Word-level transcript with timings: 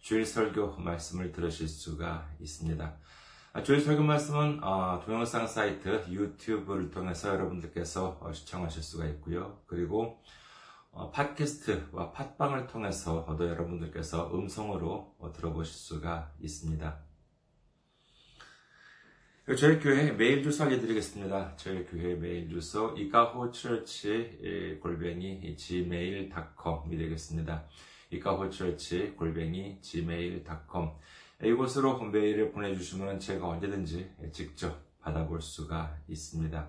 주일 0.00 0.24
설교 0.24 0.76
말씀을 0.78 1.32
들으실 1.32 1.68
수가 1.68 2.30
있습니다. 2.40 2.96
주일 3.64 3.80
설교 3.80 4.02
말씀은 4.02 4.60
동영상 5.04 5.46
사이트 5.46 6.04
유튜브를 6.08 6.90
통해서 6.90 7.28
여러분들께서 7.30 8.32
시청하실 8.32 8.82
수가 8.82 9.06
있고요. 9.06 9.62
그리고 9.66 10.22
팟캐스트와 11.12 12.12
팟빵을 12.12 12.66
통해서도 12.66 13.48
여러분들께서 13.48 14.34
음성으로 14.34 15.16
들어보실 15.34 15.72
수가 15.74 16.32
있습니다. 16.40 17.04
저희 19.58 19.80
교회 19.80 20.12
메일 20.12 20.44
주소 20.44 20.64
알려드리겠습니다. 20.64 21.56
저희 21.56 21.84
교회 21.84 22.14
메일 22.14 22.48
주소 22.48 22.94
이카호처치 22.96 24.78
골뱅이 24.80 25.56
gmail.com이 25.56 26.96
되겠습니다. 26.96 27.66
이카호처치 28.10 29.14
골뱅이 29.16 29.78
gmail.com 29.80 30.90
이곳으로 31.42 31.98
메일을 32.04 32.52
보내주시면 32.52 33.18
제가 33.20 33.48
언제든지 33.48 34.10
직접 34.32 34.78
받아볼 35.00 35.40
수가 35.40 35.96
있습니다. 36.08 36.68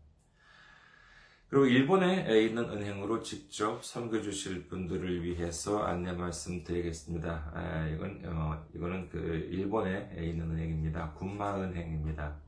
그리고 1.48 1.68
일본에 1.68 2.44
있는 2.44 2.68
은행으로 2.70 3.22
직접 3.22 3.86
섬겨주실 3.86 4.68
분들을 4.68 5.24
위해서 5.24 5.84
안내 5.84 6.12
말씀 6.12 6.64
드리겠습니다. 6.64 7.52
아, 7.54 7.88
이건 7.88 8.24
어, 8.26 8.66
이거는 8.74 9.10
그 9.10 9.18
일본에 9.52 10.12
있는 10.18 10.50
은행입니다. 10.52 11.14
군마은행입니다. 11.14 12.46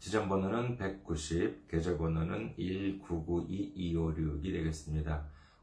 지점번호는 0.00 0.78
190, 0.78 1.68
계좌번호는 1.68 2.56
1992256이 2.56 4.52
되겠습니다. 4.52 5.29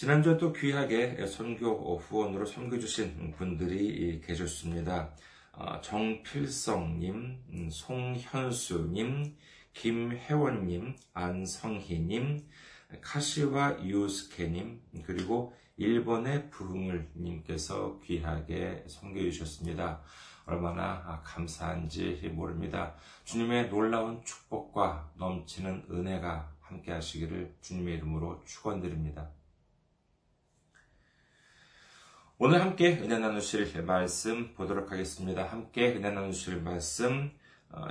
지난주에 0.00 0.38
또 0.38 0.50
귀하게 0.54 1.26
선교 1.26 1.98
후원으로 1.98 2.46
섬겨주신 2.46 3.34
분들이 3.36 4.18
계셨습니다. 4.22 5.14
정필성님, 5.82 7.68
송현수님, 7.70 9.36
김혜원님, 9.74 10.96
안성희님, 11.12 12.48
카시와 13.02 13.84
유스케님, 13.84 14.80
그리고 15.04 15.52
일본의 15.76 16.48
부흥을님께서 16.48 18.00
귀하게 18.02 18.82
섬겨주셨습니다. 18.88 20.00
얼마나 20.46 21.20
감사한지 21.22 22.26
모릅니다. 22.32 22.94
주님의 23.24 23.68
놀라운 23.68 24.24
축복과 24.24 25.12
넘치는 25.18 25.88
은혜가 25.90 26.50
함께 26.62 26.90
하시기를 26.90 27.54
주님의 27.60 27.96
이름으로 27.96 28.42
축원드립니다. 28.46 29.28
오늘 32.42 32.62
함께 32.62 32.98
은혜 33.02 33.18
나누실 33.18 33.82
말씀 33.82 34.54
보도록 34.54 34.90
하겠습니다. 34.90 35.44
함께 35.44 35.94
은혜 35.94 36.10
나누실 36.10 36.62
말씀 36.62 37.30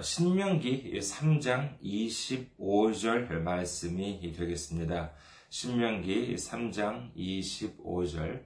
신명기 0.01 0.99
3장 0.99 1.79
25절 1.79 3.43
말씀이 3.43 4.33
되겠습니다. 4.35 5.11
신명기 5.51 6.33
3장 6.33 7.13
25절 7.15 8.43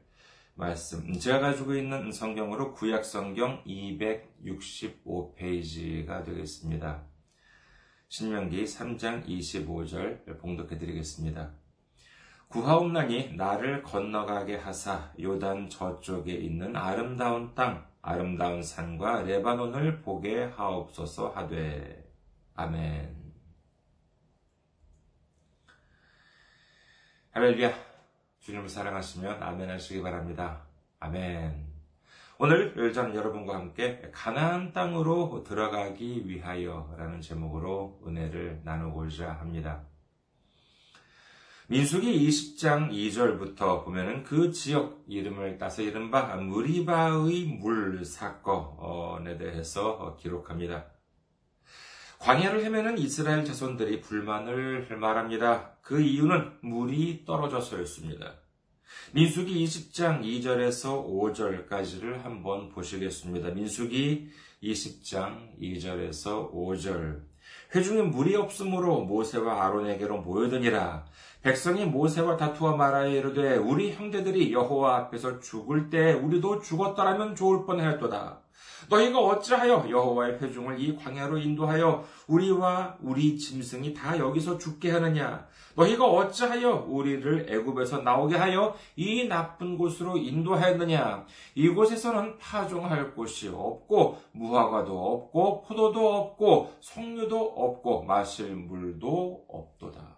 말씀. 0.56 1.14
제가 1.14 1.40
가지고 1.40 1.74
있는 1.74 2.12
성경으로 2.12 2.74
구약 2.74 3.06
성경 3.06 3.64
265페이지가 3.64 6.26
되겠습니다. 6.26 7.08
신명기 8.10 8.66
3장 8.66 9.26
25절 9.26 10.38
봉독해 10.38 10.78
드리겠습니다. 10.78 11.63
구하옵나니 12.54 13.36
나를 13.36 13.82
건너가게 13.82 14.58
하사 14.58 15.12
요단 15.20 15.72
저쪽에 15.72 16.34
있는 16.34 16.76
아름다운 16.76 17.56
땅 17.56 17.84
아름다운 18.00 18.62
산과 18.62 19.24
레바논을 19.24 20.04
보게 20.04 20.44
하옵소서 20.44 21.30
하되 21.30 22.08
아멘. 22.54 23.34
할렐루야. 27.32 27.74
주님을 28.42 28.70
사랑하시면 28.70 29.42
아멘 29.42 29.72
하시기 29.72 30.04
바랍니다. 30.04 30.62
아멘. 31.00 31.74
오늘 32.38 32.94
저는 32.94 33.16
여러분과 33.16 33.56
함께 33.56 34.00
가나안 34.14 34.74
땅으로 34.74 35.44
들어가기 35.44 36.28
위하여라는 36.28 37.20
제목으로 37.20 38.00
은혜를 38.06 38.62
나누고자 38.64 39.32
합니다. 39.32 39.82
민수기 41.70 42.28
20장 42.28 42.92
2절부터 42.92 43.86
보면은 43.86 44.24
그 44.24 44.52
지역 44.52 45.02
이름을 45.08 45.58
따서 45.58 45.82
이른바 45.82 46.36
무리바의 46.36 47.46
물 47.62 48.04
사건에 48.04 49.38
대해서 49.38 50.18
기록합니다. 50.20 50.86
광야를 52.20 52.66
헤매는 52.66 52.98
이스라엘 52.98 53.46
자손들이 53.46 54.02
불만을 54.02 54.98
말합니다. 54.98 55.78
그 55.82 56.02
이유는 56.02 56.52
물이 56.62 57.24
떨어져서였습니다. 57.26 58.34
민수기 59.14 59.64
20장 59.64 60.22
2절에서 60.22 61.06
5절까지를 61.08 62.24
한번 62.24 62.70
보시겠습니다. 62.70 63.52
민수기 63.52 64.30
20장 64.62 65.58
2절에서 65.62 66.52
5절. 66.54 67.24
회중에 67.76 68.02
물이 68.04 68.36
없으므로 68.36 69.02
모세와 69.02 69.66
아론에게로 69.66 70.22
모여드니라. 70.22 71.06
백성이 71.44 71.84
모세와 71.84 72.38
다투어 72.38 72.78
말하여 72.78 73.10
이르되 73.10 73.58
우리 73.58 73.92
형제들이 73.92 74.54
여호와 74.54 74.96
앞에서 74.96 75.42
죽을 75.42 75.90
때 75.90 76.14
우리도 76.14 76.62
죽었더라면 76.62 77.36
좋을 77.36 77.66
뻔하였도다. 77.66 78.40
너희가 78.90 79.20
어찌하여 79.20 79.86
여호와의 79.90 80.40
회중을 80.42 80.80
이 80.80 80.96
광야로 80.96 81.38
인도하여 81.38 82.06
우리와 82.28 82.96
우리 83.02 83.38
짐승이 83.38 83.94
다 83.94 84.18
여기서 84.18 84.58
죽게 84.58 84.92
하느냐? 84.92 85.46
너희가 85.76 86.06
어찌하여 86.06 86.86
우리를 86.88 87.48
애굽에서 87.50 88.04
나오게 88.04 88.38
하여 88.38 88.74
이 88.96 89.28
나쁜 89.28 89.78
곳으로 89.78 90.16
인도하였느냐? 90.16 91.26
이곳에서는 91.56 92.38
파종할 92.38 93.14
곳이 93.16 93.50
없고 93.50 94.18
무화과도 94.32 94.98
없고 94.98 95.64
포도도 95.64 96.16
없고 96.16 96.72
석류도 96.80 97.38
없고 97.38 98.04
마실 98.04 98.56
물도 98.56 99.44
없도다. 99.50 100.13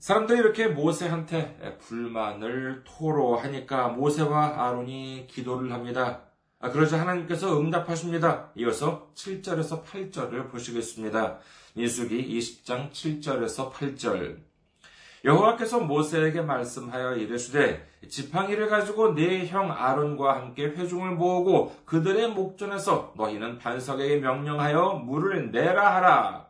사람들이 0.00 0.38
이렇게 0.38 0.66
모세한테 0.66 1.76
불만을 1.78 2.84
토로하니까 2.84 3.88
모세와 3.88 4.66
아론이 4.66 5.26
기도를 5.28 5.72
합니다. 5.72 6.22
그러자 6.58 6.98
하나님께서 6.98 7.60
응답하십니다. 7.60 8.50
이어서 8.56 9.10
7절에서 9.14 9.84
8절을 9.84 10.50
보시겠습니다. 10.50 11.38
민수기 11.74 12.38
20장 12.38 12.90
7절에서 12.92 13.72
8절. 13.72 14.38
여호와께서 15.22 15.80
모세에게 15.80 16.40
말씀하여 16.40 17.16
이르시되 17.16 17.86
지팡이를 18.08 18.70
가지고 18.70 19.14
네 19.14 19.46
형 19.46 19.70
아론과 19.70 20.34
함께 20.34 20.64
회중을 20.64 21.10
모으고 21.10 21.76
그들의 21.84 22.30
목전에서 22.30 23.12
너희는 23.18 23.58
반석에게 23.58 24.16
명령하여 24.16 25.02
물을 25.04 25.50
내라 25.50 25.96
하라. 25.96 26.46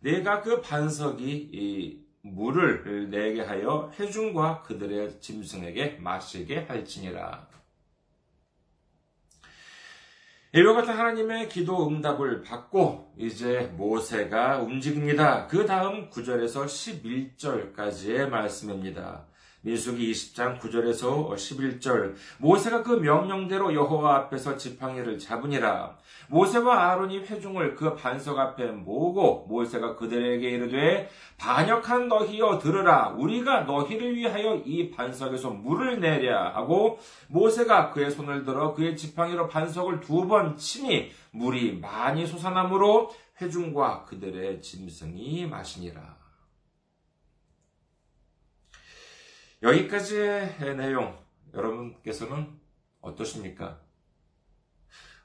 내가 0.00 0.42
그 0.42 0.60
반석이 0.60 2.07
물을 2.22 3.08
내게 3.10 3.42
하여 3.42 3.92
회중과 3.98 4.62
그들의 4.62 5.20
짐승에게 5.20 5.98
마시게 6.00 6.66
할지니라. 6.68 7.48
이와 10.54 10.72
같은 10.72 10.94
하나님의 10.94 11.50
기도 11.50 11.88
응답을 11.88 12.42
받고 12.42 13.12
이제 13.18 13.70
모세가 13.76 14.60
움직입니다. 14.60 15.46
그 15.46 15.66
다음 15.66 16.08
9절에서 16.08 16.64
11절까지의 16.64 18.30
말씀입니다. 18.30 19.26
민수기 19.60 20.10
20장 20.10 20.58
9절에서 20.58 21.34
11절 21.34 22.14
모세가 22.38 22.82
그 22.82 22.92
명령대로 22.92 23.74
여호와 23.74 24.16
앞에서 24.16 24.56
지팡이를 24.56 25.18
잡으니라 25.18 25.97
모세와 26.28 26.90
아론이 26.90 27.20
회중을 27.20 27.74
그 27.74 27.94
반석 27.94 28.38
앞에 28.38 28.66
모으고 28.66 29.46
모세가 29.48 29.96
그들에게 29.96 30.48
이르되 30.48 31.08
반역한 31.38 32.08
너희여 32.08 32.58
들으라 32.58 33.08
우리가 33.10 33.62
너희를 33.62 34.14
위하여 34.14 34.56
이 34.56 34.90
반석에서 34.90 35.50
물을 35.50 36.00
내랴 36.00 36.54
하고 36.54 36.98
모세가 37.28 37.90
그의 37.90 38.10
손을 38.10 38.44
들어 38.44 38.74
그의 38.74 38.96
지팡이로 38.96 39.48
반석을 39.48 40.00
두 40.00 40.28
번 40.28 40.56
치니 40.58 41.10
물이 41.30 41.78
많이 41.80 42.26
솟아나므로 42.26 43.10
회중과 43.40 44.04
그들의 44.04 44.60
짐승이 44.60 45.46
마시니라 45.46 46.18
여기까지의 49.62 50.76
내용 50.76 51.18
여러분께서는 51.54 52.58
어떠십니까? 53.00 53.80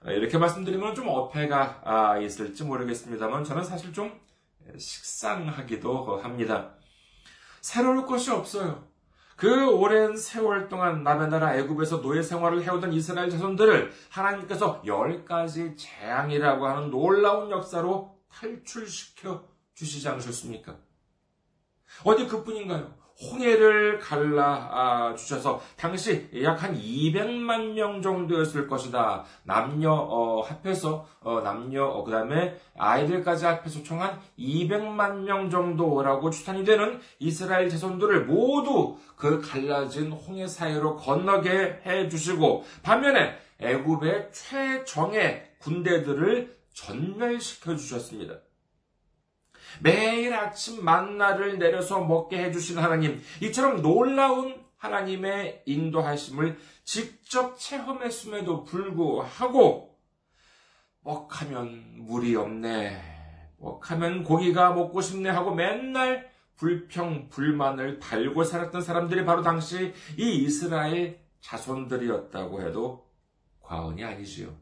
이렇게 0.06 0.38
말씀드리면 0.38 0.96
좀 0.96 1.08
어폐가 1.08 1.82
아, 1.84 2.18
있을지 2.18 2.64
모르겠습니다만 2.64 3.44
저는 3.44 3.64
사실 3.64 3.94
좀 3.94 4.20
식상하기도 4.78 6.18
합니다. 6.18 6.76
새로울 7.62 8.06
것이 8.06 8.32
없어요. 8.32 8.88
그 9.36 9.70
오랜 9.70 10.16
세월 10.16 10.68
동안 10.68 11.04
남의 11.04 11.30
나라 11.30 11.56
애굽에서 11.58 12.02
노예 12.02 12.22
생활을 12.22 12.64
해오던 12.64 12.94
이스라엘 12.94 13.30
자손들을 13.30 13.92
하나님께서 14.10 14.82
열 14.86 15.26
가지 15.26 15.76
재앙이라고 15.76 16.68
하는 16.68 16.92
놀라운 16.92 17.50
역사로 17.50 18.20
탈출시켜 18.30 19.48
주시지 19.74 20.08
않으셨습니까? 20.08 20.78
어디 22.04 22.28
그뿐인가요? 22.28 23.03
홍해를 23.22 24.00
갈라 24.00 24.70
아, 24.72 25.16
주셔서 25.16 25.62
당시 25.78 26.30
약 26.42 26.64
한 26.64 26.76
200만 26.76 27.74
명 27.74 28.02
정도였을 28.02 28.68
것이다. 28.68 29.24
남녀 29.44 29.92
어, 29.92 30.42
합해서 30.42 31.06
어, 31.22 31.42
남녀 31.42 31.84
어, 31.86 32.04
그다음에 32.04 32.56
아이들까지 32.78 33.46
합해서 33.46 33.84
총 33.84 34.02
한 34.02 34.20
200만 34.40 35.24
명 35.24 35.50
정도라고 35.50 36.30
추산이 36.30 36.64
되는 36.64 37.00
이스라엘 37.20 37.70
자손들을 37.70 38.26
모두 38.26 38.98
그 39.16 39.42
갈라진 39.42 40.12
홍해 40.12 40.48
사이로 40.48 40.96
건너게 40.96 41.82
해 41.86 42.10
주시고 42.10 42.64
반면에 42.82 43.36
애굽의 43.60 44.30
최정의 44.32 45.52
군대들을 45.60 46.54
전멸시켜 46.74 47.76
주셨습니다. 47.76 48.36
매일 49.82 50.34
아침 50.34 50.84
만나를 50.84 51.60
내려서 51.60 52.04
먹게 52.04 52.44
해주신 52.46 52.78
하나님, 52.78 53.22
이처럼 53.42 53.82
놀라운 53.82 54.62
하나님의 54.78 55.64
인도하심을 55.66 56.58
직접 56.84 57.58
체험했음에도 57.58 58.64
불구하고, 58.64 59.98
먹하면 61.02 62.06
물이 62.06 62.36
없네, 62.36 63.02
먹하면 63.58 64.24
고기가 64.24 64.74
먹고 64.74 65.02
싶네 65.02 65.30
하고 65.30 65.54
맨날 65.54 66.32
불평, 66.56 67.30
불만을 67.30 68.00
달고 68.00 68.44
살았던 68.44 68.82
사람들이 68.82 69.26
바로 69.26 69.42
당시 69.42 69.94
이 70.18 70.36
이스라엘 70.44 71.22
자손들이었다고 71.42 72.62
해도 72.62 73.10
과언이 73.62 74.04
아니지요. 74.04 74.56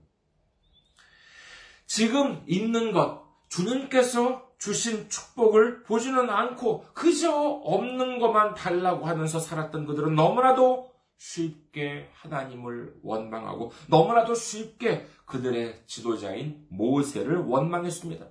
지금 1.86 2.44
있는 2.48 2.92
것, 2.92 3.24
주님께서 3.50 4.51
주신 4.62 5.10
축복을 5.10 5.82
보지는 5.82 6.30
않고 6.30 6.86
그저 6.94 7.32
없는 7.32 8.20
것만 8.20 8.54
달라고 8.54 9.08
하면서 9.08 9.40
살았던 9.40 9.88
그들은 9.88 10.14
너무나도 10.14 10.94
쉽게 11.18 12.12
하나님을 12.14 13.00
원망하고 13.02 13.72
너무나도 13.88 14.36
쉽게 14.36 15.08
그들의 15.26 15.82
지도자인 15.88 16.68
모세를 16.70 17.38
원망했습니다. 17.38 18.24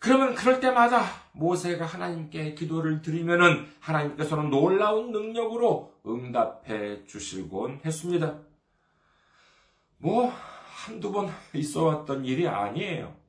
그러면 0.00 0.34
그럴 0.34 0.58
때마다 0.58 1.04
모세가 1.32 1.86
하나님께 1.86 2.54
기도를 2.54 3.00
드리면은 3.00 3.64
하나님께서는 3.78 4.50
놀라운 4.50 5.12
능력으로 5.12 5.94
응답해 6.04 7.04
주시곤 7.04 7.82
했습니다. 7.84 8.40
뭐, 9.98 10.32
한두 10.84 11.12
번 11.12 11.28
있어 11.54 11.84
왔던 11.84 12.24
일이 12.24 12.48
아니에요. 12.48 13.27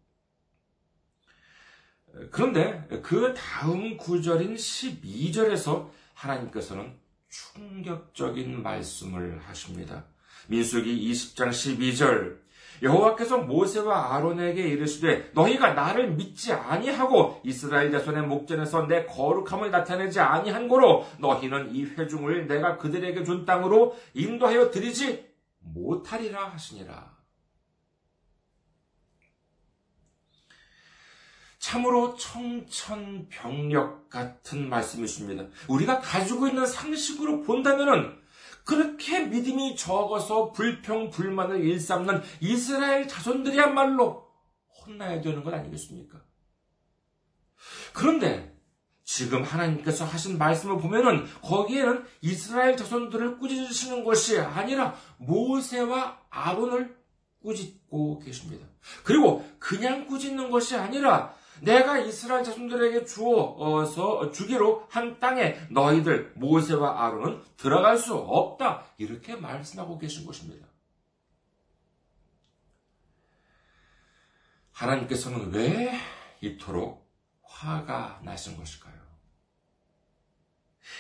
그런데 2.32 2.88
그 3.04 3.34
다음 3.34 3.98
구절인 3.98 4.56
12절에서 4.56 5.90
하나님께서는 6.14 6.94
충격적인 7.30 8.64
말씀을 8.64 9.40
하십니다. 9.40 10.06
민수기 10.48 11.12
20장 11.12 11.50
12절 11.50 12.40
여호와께서 12.82 13.40
모세와 13.40 14.16
아론에게 14.16 14.62
이르시되 14.62 15.32
너희가 15.34 15.74
나를 15.74 16.12
믿지 16.12 16.54
아니하고 16.54 17.42
이스라엘 17.44 17.92
자손의 17.92 18.24
목전에서 18.24 18.88
내 18.88 19.06
거룩함을 19.06 19.70
나타내지 19.70 20.20
아니한 20.20 20.68
고로 20.68 21.06
너희는 21.20 21.76
이 21.76 21.84
회중을 21.84 22.48
내가 22.48 22.78
그들에게 22.78 23.24
준 23.24 23.46
땅으로 23.46 23.98
인도하여 24.14 24.72
드리지 24.72 25.28
못하리라 25.60 26.52
하시니라. 26.52 27.19
참으로 31.60 32.16
청천벽력 32.16 34.10
같은 34.10 34.70
말씀이십니다. 34.70 35.46
우리가 35.68 36.00
가지고 36.00 36.48
있는 36.48 36.66
상식으로 36.66 37.44
본다면은 37.44 38.18
그렇게 38.64 39.26
믿음이 39.26 39.76
적어서 39.76 40.52
불평, 40.52 41.10
불만을 41.10 41.64
일삼는 41.64 42.22
이스라엘 42.40 43.08
자손들이야말로 43.08 44.28
혼나야 44.86 45.22
되는 45.22 45.44
것 45.44 45.54
아니겠습니까? 45.54 46.22
그런데 47.94 48.56
지금 49.04 49.44
하나님께서 49.44 50.06
하신 50.06 50.38
말씀을 50.38 50.78
보면은 50.78 51.26
거기에는 51.42 52.06
이스라엘 52.22 52.78
자손들을 52.78 53.40
꾸짖으시는 53.40 54.04
것이 54.04 54.40
아니라 54.40 54.96
모세와 55.18 56.20
아론을 56.30 56.96
꾸짖고 57.42 58.20
계십니다. 58.20 58.68
그리고 59.04 59.46
그냥 59.58 60.06
꾸짖는 60.06 60.52
것이 60.52 60.76
아니라 60.76 61.34
내가 61.62 62.00
이스라엘 62.00 62.44
자손들에게 62.44 63.06
주어서 63.06 64.32
주기로 64.32 64.88
한 64.90 65.20
땅에 65.20 65.58
너희들 65.70 66.34
모세와 66.36 67.06
아론은 67.06 67.42
들어갈 67.58 67.98
수 67.98 68.16
없다. 68.16 68.86
이렇게 68.98 69.36
말씀하고 69.36 69.98
계신 69.98 70.26
것입니다. 70.26 70.68
하나님께서는 74.72 75.52
왜 75.54 75.94
이토록 76.42 77.10
화가 77.44 78.22
나신 78.24 78.56
것일까요? 78.58 78.98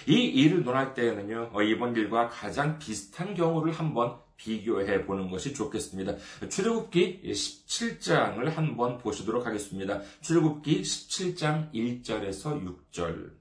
이 0.07 0.13
일을 0.13 0.63
논할 0.63 0.93
때에는요, 0.93 1.51
이번 1.63 1.95
일과 1.95 2.27
가장 2.27 2.77
비슷한 2.77 3.33
경우를 3.33 3.71
한번 3.73 4.21
비교해 4.39 5.05
보는 5.05 5.29
것이 5.29 5.53
좋겠습니다. 5.53 6.15
출애굽기 6.47 7.21
17장을 7.25 8.43
한번 8.45 8.97
보시도록 8.97 9.45
하겠습니다. 9.45 10.01
출애굽기 10.21 10.81
17장 10.81 11.71
1절에서 11.73 12.65
6절. 12.93 13.31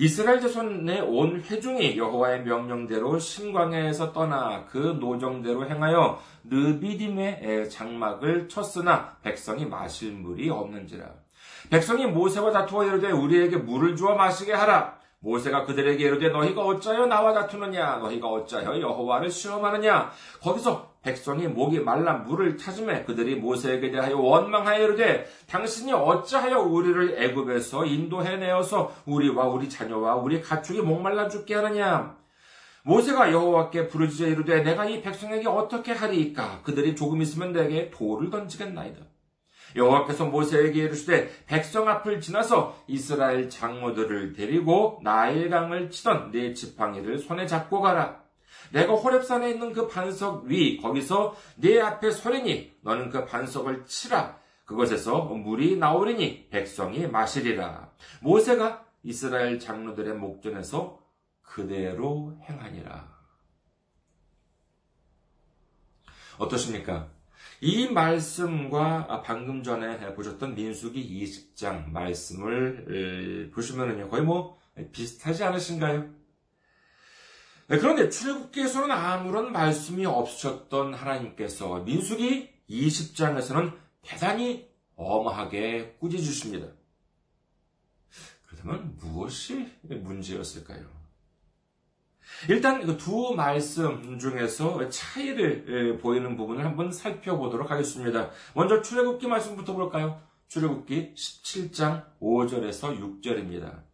이스라엘 0.00 0.40
자손의 0.40 1.00
온 1.00 1.40
회중이 1.40 1.96
여호와의 1.96 2.44
명령대로 2.44 3.18
신광야에서 3.18 4.12
떠나 4.12 4.64
그 4.66 4.96
노정대로 5.00 5.68
행하여 5.68 6.22
느비딤의 6.44 7.68
장막을 7.68 8.48
쳤으나 8.48 9.16
백성이 9.22 9.66
마실 9.66 10.12
물이 10.12 10.50
없는지라. 10.50 11.04
백성이 11.70 12.06
모세와 12.06 12.52
다투어 12.52 12.84
이르되 12.84 13.10
우리에게 13.10 13.56
물을 13.56 13.96
주어 13.96 14.14
마시게 14.14 14.52
하라. 14.52 14.97
모세가 15.20 15.64
그들에게 15.64 16.02
이르되 16.04 16.28
너희가 16.28 16.62
어찌하여 16.62 17.06
나와 17.06 17.32
다투느냐? 17.32 17.96
너희가 17.96 18.28
어찌하여 18.28 18.80
여호와를 18.80 19.30
시험하느냐? 19.30 20.12
거기서 20.40 20.92
백성이 21.02 21.48
목이 21.48 21.80
말라 21.80 22.14
물을 22.14 22.56
찾음에 22.56 23.04
그들이 23.04 23.34
모세에게 23.36 23.90
대하여 23.90 24.16
원망하여 24.18 24.84
이르되 24.84 25.26
당신이 25.48 25.92
어찌하여 25.92 26.60
우리를 26.60 27.20
애굽에서 27.20 27.84
인도해 27.86 28.36
내어서 28.36 28.92
우리와 29.06 29.46
우리 29.48 29.68
자녀와 29.68 30.16
우리 30.16 30.40
가축이 30.40 30.82
목말라 30.82 31.28
죽게 31.28 31.54
하느냐? 31.54 32.16
모세가 32.84 33.32
여호와께 33.32 33.88
부르짖어 33.88 34.28
이르되 34.28 34.62
내가 34.62 34.84
이 34.86 35.02
백성에게 35.02 35.48
어떻게 35.48 35.92
하리이까? 35.92 36.60
그들이 36.62 36.94
조금 36.94 37.20
있으면 37.20 37.52
내게 37.52 37.90
돌을 37.90 38.30
던지겠나이다 38.30 39.00
여호와께서 39.76 40.26
모세에게 40.26 40.84
이르시되 40.84 41.44
백성 41.46 41.88
앞을 41.88 42.20
지나서 42.20 42.82
이스라엘 42.86 43.48
장모들을 43.48 44.32
데리고 44.32 45.00
나일강을 45.02 45.90
치던 45.90 46.30
네 46.30 46.54
지팡이를 46.54 47.18
손에 47.18 47.46
잡고 47.46 47.80
가라. 47.80 48.22
내가 48.72 48.94
호렙산에 48.94 49.50
있는 49.50 49.72
그 49.72 49.88
반석 49.88 50.44
위 50.44 50.76
거기서 50.78 51.34
네 51.56 51.80
앞에 51.80 52.10
서리니 52.10 52.78
너는 52.82 53.10
그 53.10 53.24
반석을 53.24 53.86
치라. 53.86 54.38
그것에서 54.64 55.22
물이 55.22 55.78
나오리니 55.78 56.48
백성이 56.50 57.06
마시리라. 57.06 57.90
모세가 58.20 58.84
이스라엘 59.02 59.58
장로들의 59.58 60.14
목전에서 60.14 61.00
그대로 61.42 62.38
행하니라. 62.42 63.18
어떠십니까? 66.38 67.08
이 67.60 67.88
말씀과 67.88 69.22
방금 69.22 69.62
전에 69.62 70.14
보셨던 70.14 70.54
민수기 70.54 71.24
20장 71.24 71.90
말씀을 71.90 73.50
보시면은요, 73.52 74.08
거의 74.08 74.22
뭐 74.22 74.58
비슷하지 74.92 75.44
않으신가요? 75.44 76.18
네, 77.68 77.78
그런데 77.78 78.08
출애굽기에서는 78.08 78.90
아무런 78.90 79.52
말씀이 79.52 80.06
없으셨던 80.06 80.94
하나님께서 80.94 81.80
민수기 81.80 82.48
20장에서는 82.70 83.76
대단히 84.02 84.68
엄하게 84.94 85.96
꾸짖으십니다. 85.98 86.68
그렇다면 88.46 88.96
무엇이 88.96 89.68
문제였을까요? 89.82 90.97
일단 92.48 92.84
그두 92.84 93.34
말씀 93.36 94.18
중에서 94.18 94.88
차이를 94.88 95.98
보이는 95.98 96.36
부분을 96.36 96.64
한번 96.64 96.92
살펴보도록 96.92 97.70
하겠습니다. 97.70 98.30
먼저 98.54 98.80
출애굽기 98.80 99.26
말씀부터 99.26 99.74
볼까요? 99.74 100.20
출애굽기 100.48 101.14
17장 101.14 102.04
5절에서 102.20 102.98
6절입니다. 103.22 103.88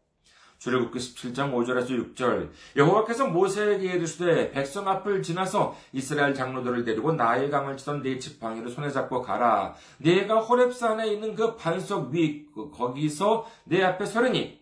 출애굽기 0.64 0.98
17장 0.98 1.52
5절에서 1.52 2.14
6절 2.14 2.48
여호와께서 2.76 3.26
모세에게 3.26 3.92
이르시되 3.92 4.50
백성 4.50 4.88
앞을 4.88 5.22
지나서 5.22 5.76
이스라엘 5.92 6.32
장로들을 6.32 6.84
데리고 6.84 7.12
나일 7.12 7.50
강을 7.50 7.76
치던 7.76 8.02
네 8.02 8.18
지팡이를 8.18 8.70
손에 8.70 8.88
잡고 8.90 9.20
가라 9.20 9.74
네가 9.98 10.40
호렙산에 10.40 11.06
있는 11.08 11.34
그 11.34 11.56
반석 11.56 12.12
위그 12.12 12.70
거기서 12.70 13.46
내 13.64 13.82
앞에 13.82 14.06
서르니 14.06 14.58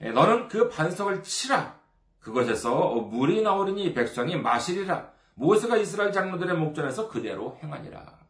너는 0.00 0.46
그 0.46 0.68
반석을 0.68 1.24
치라 1.24 1.81
그것에서 2.22 2.94
물이 3.10 3.42
나오리니 3.42 3.92
백성이 3.94 4.36
마시리라. 4.36 5.10
모세가 5.34 5.76
이스라엘 5.76 6.12
장로들의 6.12 6.56
목전에서 6.56 7.08
그대로 7.08 7.58
행하니라. 7.62 8.22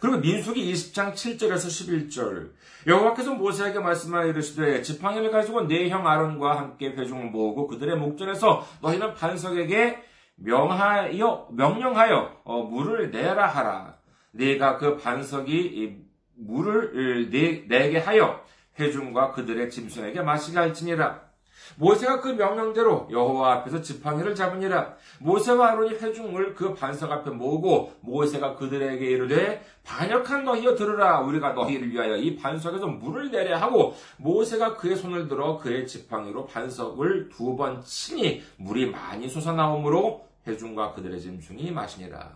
그리고 0.00 0.18
민수기 0.18 0.72
20장 0.72 1.14
7절에서 1.14 2.10
11절 2.10 2.50
여호와께서 2.88 3.34
모세에게 3.34 3.78
말씀하여 3.78 4.26
이르시되 4.26 4.82
지팡이를 4.82 5.30
가지고 5.30 5.68
네 5.68 5.88
형 5.88 6.08
아론과 6.08 6.58
함께 6.58 6.88
회중을 6.88 7.26
모으고 7.26 7.68
그들의 7.68 7.96
목전에서 7.96 8.66
너희는 8.82 9.14
반석에게 9.14 10.02
명하여 10.34 11.48
명령하여 11.52 12.40
어, 12.42 12.62
물을 12.64 13.12
내라 13.12 13.46
하라. 13.46 13.96
네가 14.32 14.78
그 14.78 14.96
반석이 14.96 16.00
물을 16.34 17.30
내, 17.30 17.64
내게 17.68 17.98
하여 17.98 18.42
회중과 18.80 19.30
그들의 19.30 19.70
짐승에게 19.70 20.22
마시게 20.22 20.58
할지니라. 20.58 21.31
모세가 21.76 22.20
그 22.20 22.28
명령대로 22.28 23.08
여호와 23.10 23.52
앞에서 23.54 23.80
지팡이를 23.80 24.34
잡으니라. 24.34 24.94
모세와 25.20 25.72
아론이 25.72 25.96
회중을 25.96 26.54
그 26.54 26.74
반석 26.74 27.10
앞에 27.10 27.30
모으고 27.30 27.92
모세가 28.00 28.56
그들에게 28.56 29.04
이르되 29.04 29.62
반역한 29.84 30.44
너희여 30.44 30.74
들으라. 30.74 31.20
우리가 31.20 31.52
너희를 31.52 31.90
위하여 31.90 32.16
이 32.16 32.36
반석에서 32.36 32.86
물을 32.86 33.30
내려 33.30 33.56
하고 33.58 33.94
모세가 34.18 34.76
그의 34.76 34.96
손을 34.96 35.28
들어 35.28 35.58
그의 35.58 35.86
지팡이로 35.86 36.46
반석을 36.46 37.28
두 37.28 37.52
번 37.56 37.82
치니 37.82 38.42
물이 38.56 38.90
많이 38.90 39.28
솟아나오므로 39.28 40.24
회중과 40.46 40.94
그들의 40.94 41.20
짐승이 41.20 41.70
마시니라. 41.70 42.30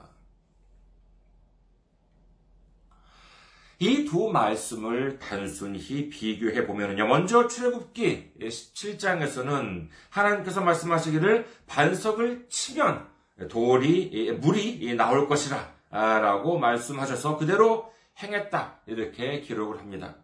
이 3.78 4.06
두 4.06 4.28
말씀을 4.30 5.18
단순히 5.18 6.09
비교해 6.09 6.66
보면요. 6.66 7.06
먼저 7.06 7.47
출애굽기 7.47 8.33
17장에서는 8.40 9.88
하나님께서 10.09 10.62
말씀하시기를 10.62 11.47
반석을 11.66 12.47
치면 12.49 13.06
돌이 13.50 14.33
물이 14.40 14.95
나올 14.95 15.28
것이라 15.28 15.75
라고 15.90 16.59
말씀하셔서 16.59 17.37
그대로 17.37 17.92
행했다. 18.18 18.80
이렇게 18.87 19.40
기록을 19.40 19.78
합니다. 19.78 20.16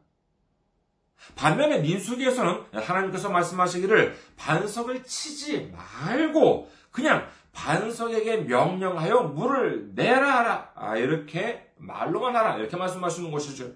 반면에 1.37 1.81
민수기에서는 1.81 2.65
하나님께서 2.73 3.29
말씀하시기를 3.29 4.17
반석을 4.37 5.05
치지 5.05 5.73
말고 5.73 6.71
그냥 6.91 7.29
반석에게 7.53 8.39
명령하여 8.39 9.25
물을 9.25 9.91
내라 9.95 10.39
하라. 10.39 10.73
아, 10.75 10.97
이렇게 10.97 11.72
말로만 11.83 12.35
하라. 12.37 12.57
이렇게 12.59 12.77
말씀하시는 12.77 13.31
것이죠. 13.31 13.73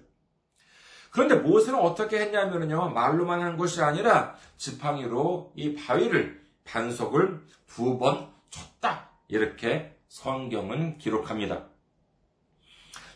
그런데 1.11 1.35
모세는 1.35 1.79
어떻게 1.79 2.19
했냐면요. 2.19 2.89
말로만 2.89 3.41
한 3.41 3.57
것이 3.57 3.81
아니라 3.81 4.35
지팡이로 4.57 5.51
이 5.55 5.75
바위를, 5.75 6.41
반석을 6.65 7.45
두 7.67 7.97
번 7.99 8.31
쳤다. 8.49 9.09
이렇게 9.27 9.97
성경은 10.07 10.97
기록합니다. 10.97 11.65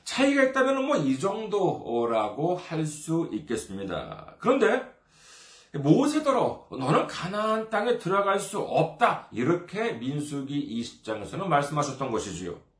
차이가 0.03 0.43
있다면 0.43 0.85
뭐 0.85 0.97
이 0.97 1.19
정도라고 1.19 2.57
할 2.57 2.85
수 2.85 3.29
있겠습니다. 3.31 4.35
그런데 4.39 4.91
모세더러 5.73 6.67
너는 6.71 7.07
가나안 7.07 7.69
땅에 7.69 7.97
들어갈 7.97 8.39
수 8.39 8.59
없다. 8.59 9.29
이렇게 9.31 9.93
민수기 9.93 10.81
20장에서는 10.81 11.45
말씀하셨던 11.45 12.11
것이지요. 12.11 12.70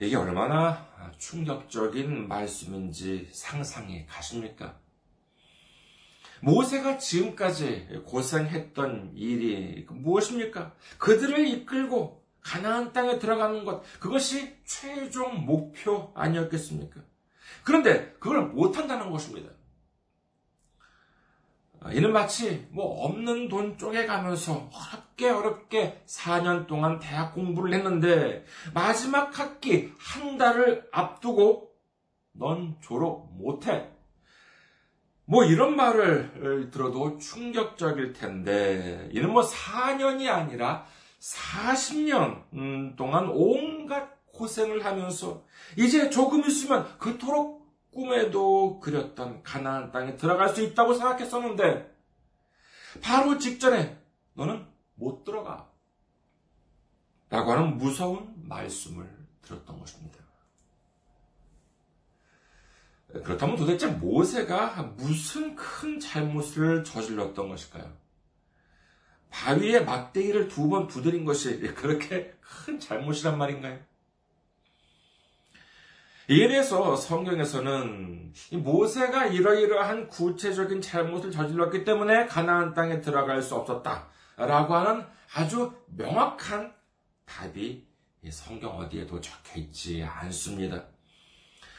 이게 0.00 0.14
얼마나 0.14 0.86
충격적인 1.18 2.28
말씀인지 2.28 3.28
상상이 3.32 4.06
가십니까? 4.06 4.78
모세가 6.40 6.98
지금까지 6.98 8.02
고생했던 8.06 9.12
일이 9.16 9.86
무엇입니까? 9.90 10.72
그들을 10.98 11.48
이끌고 11.48 12.24
가나안 12.40 12.92
땅에 12.92 13.18
들어가는 13.18 13.64
것, 13.64 13.82
그것이 13.98 14.56
최종 14.64 15.44
목표 15.44 16.12
아니었겠습니까? 16.14 17.00
그런데 17.64 18.12
그걸 18.20 18.46
못한다는 18.46 19.10
것입니다. 19.10 19.50
아, 21.80 21.92
이는 21.92 22.12
마치 22.12 22.66
뭐 22.70 23.04
없는 23.04 23.48
돈 23.48 23.78
쪼개가면서 23.78 24.70
어렵게 24.72 25.30
어렵게 25.30 26.02
4년 26.06 26.66
동안 26.66 26.98
대학 26.98 27.34
공부를 27.34 27.72
했는데 27.74 28.44
마지막 28.74 29.38
학기 29.38 29.92
한 29.98 30.38
달을 30.38 30.88
앞두고 30.92 31.70
넌 32.32 32.76
졸업 32.80 33.28
못해. 33.36 33.90
뭐 35.24 35.44
이런 35.44 35.76
말을 35.76 36.70
들어도 36.72 37.18
충격적일 37.18 38.14
텐데 38.14 39.08
이는 39.12 39.30
뭐 39.30 39.42
4년이 39.42 40.28
아니라 40.28 40.86
40년 41.20 42.44
음, 42.54 42.96
동안 42.96 43.28
온갖 43.28 44.08
고생을 44.32 44.84
하면서 44.84 45.44
이제 45.76 46.10
조금 46.10 46.40
있으면 46.46 46.86
그토록 46.98 47.57
꿈에도 47.92 48.80
그렸던 48.80 49.42
가나안 49.42 49.90
땅에 49.92 50.16
들어갈 50.16 50.50
수 50.50 50.62
있다고 50.62 50.94
생각했었는데 50.94 51.94
바로 53.02 53.38
직전에 53.38 53.98
너는 54.34 54.66
못 54.94 55.24
들어가. 55.24 55.70
라고 57.30 57.52
하는 57.52 57.76
무서운 57.76 58.32
말씀을 58.48 59.06
들었던 59.42 59.78
것입니다. 59.78 60.18
그렇다면 63.12 63.56
도대체 63.56 63.86
모세가 63.86 64.82
무슨 64.96 65.54
큰 65.56 65.98
잘못을 66.00 66.84
저질렀던 66.84 67.48
것일까요? 67.48 67.96
바위에 69.30 69.80
막대기를 69.80 70.48
두 70.48 70.68
번 70.68 70.88
두드린 70.88 71.24
것이 71.24 71.60
그렇게 71.74 72.34
큰 72.40 72.78
잘못이란 72.80 73.36
말인가요? 73.38 73.78
대해서 76.28 76.94
성경에서는 76.94 78.34
모세가 78.52 79.28
이러이러한 79.28 80.08
구체적인 80.08 80.82
잘못을 80.82 81.30
저질렀기 81.30 81.84
때문에 81.84 82.26
가나안 82.26 82.74
땅에 82.74 83.00
들어갈 83.00 83.40
수 83.42 83.54
없었다라고 83.54 84.74
하는 84.74 85.06
아주 85.34 85.72
명확한 85.86 86.74
답이 87.24 87.86
성경 88.30 88.78
어디에도 88.78 89.20
적혀 89.22 89.58
있지 89.58 90.02
않습니다. 90.02 90.84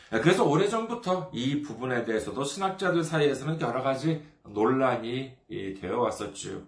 그래서 0.10 0.44
오래전부터 0.44 1.30
이 1.32 1.62
부분에 1.62 2.04
대해서도 2.04 2.44
신학자들 2.44 3.04
사이에서는 3.04 3.62
여러 3.62 3.84
가지 3.84 4.26
논란이 4.44 5.38
되어 5.80 6.00
왔었죠. 6.00 6.64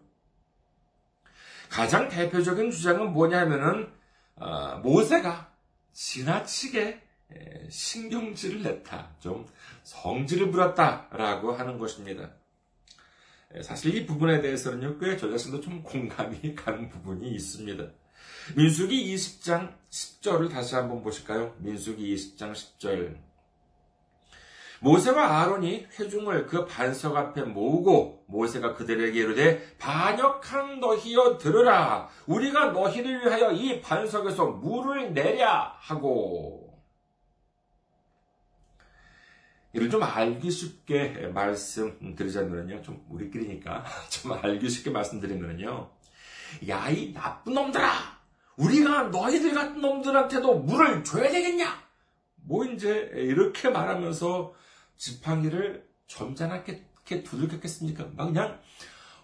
가장 1.68 2.10
대표적인 2.10 2.70
주장은 2.70 3.12
뭐냐면은 3.14 3.92
어, 4.36 4.78
모세가 4.84 5.52
지나치게 5.94 7.11
신경질을 7.70 8.64
냈다, 8.64 9.16
좀 9.20 9.48
성질을 9.84 10.52
부렸다라고 10.52 11.54
하는 11.54 11.78
것입니다. 11.78 12.32
사실 13.62 13.96
이 13.96 14.06
부분에 14.06 14.42
대해서는요, 14.42 14.98
꽤저 14.98 15.30
자신도 15.30 15.62
좀 15.62 15.84
공감이 15.84 16.56
가는 16.56 16.90
부분이 16.90 17.30
있습니다. 17.32 17.84
민수기 18.56 19.14
20장 19.16 19.74
10절을 19.90 20.50
다시 20.50 20.76
한번 20.76 21.04
보실까요? 21.04 21.56
민수기 21.60 22.16
20장 22.16 22.54
10절. 22.54 23.18
모세와 24.82 25.42
아론이 25.42 25.88
회중을 26.00 26.48
그 26.48 26.66
반석 26.66 27.16
앞에 27.16 27.44
모으고 27.44 28.24
모세가 28.28 28.74
그들에게 28.74 29.20
이르되 29.20 29.76
반역한 29.78 30.80
너희여 30.80 31.38
들으라 31.38 32.10
우리가 32.26 32.72
너희를 32.72 33.24
위하여 33.24 33.52
이 33.52 33.80
반석에서 33.80 34.48
물을 34.48 35.14
내랴 35.14 35.76
하고 35.78 36.61
이를 39.74 39.90
좀 39.90 40.04
알기 40.04 40.52
쉽게 40.52 41.28
말씀드리자면요. 41.34 42.82
좀 42.82 43.06
우리끼리니까 43.10 43.86
좀 44.10 44.34
알기 44.34 44.70
쉽게 44.70 44.90
말씀드리면요. 44.92 45.90
야 46.68 46.90
이 46.90 47.14
나쁜 47.14 47.54
놈들아! 47.54 47.90
우리가 48.58 49.04
너희들 49.04 49.54
같은 49.54 49.80
놈들한테도 49.82 50.60
물을 50.60 51.04
줘야 51.04 51.32
되겠냐? 51.32 51.82
뭐 52.36 52.66
이제 52.66 53.10
이렇게 53.14 53.70
말하면서 53.70 54.54
지팡이를 54.98 55.88
점잖게 56.08 56.86
두들겼겠습니까? 57.24 58.08
막 58.16 58.26
그냥 58.28 58.60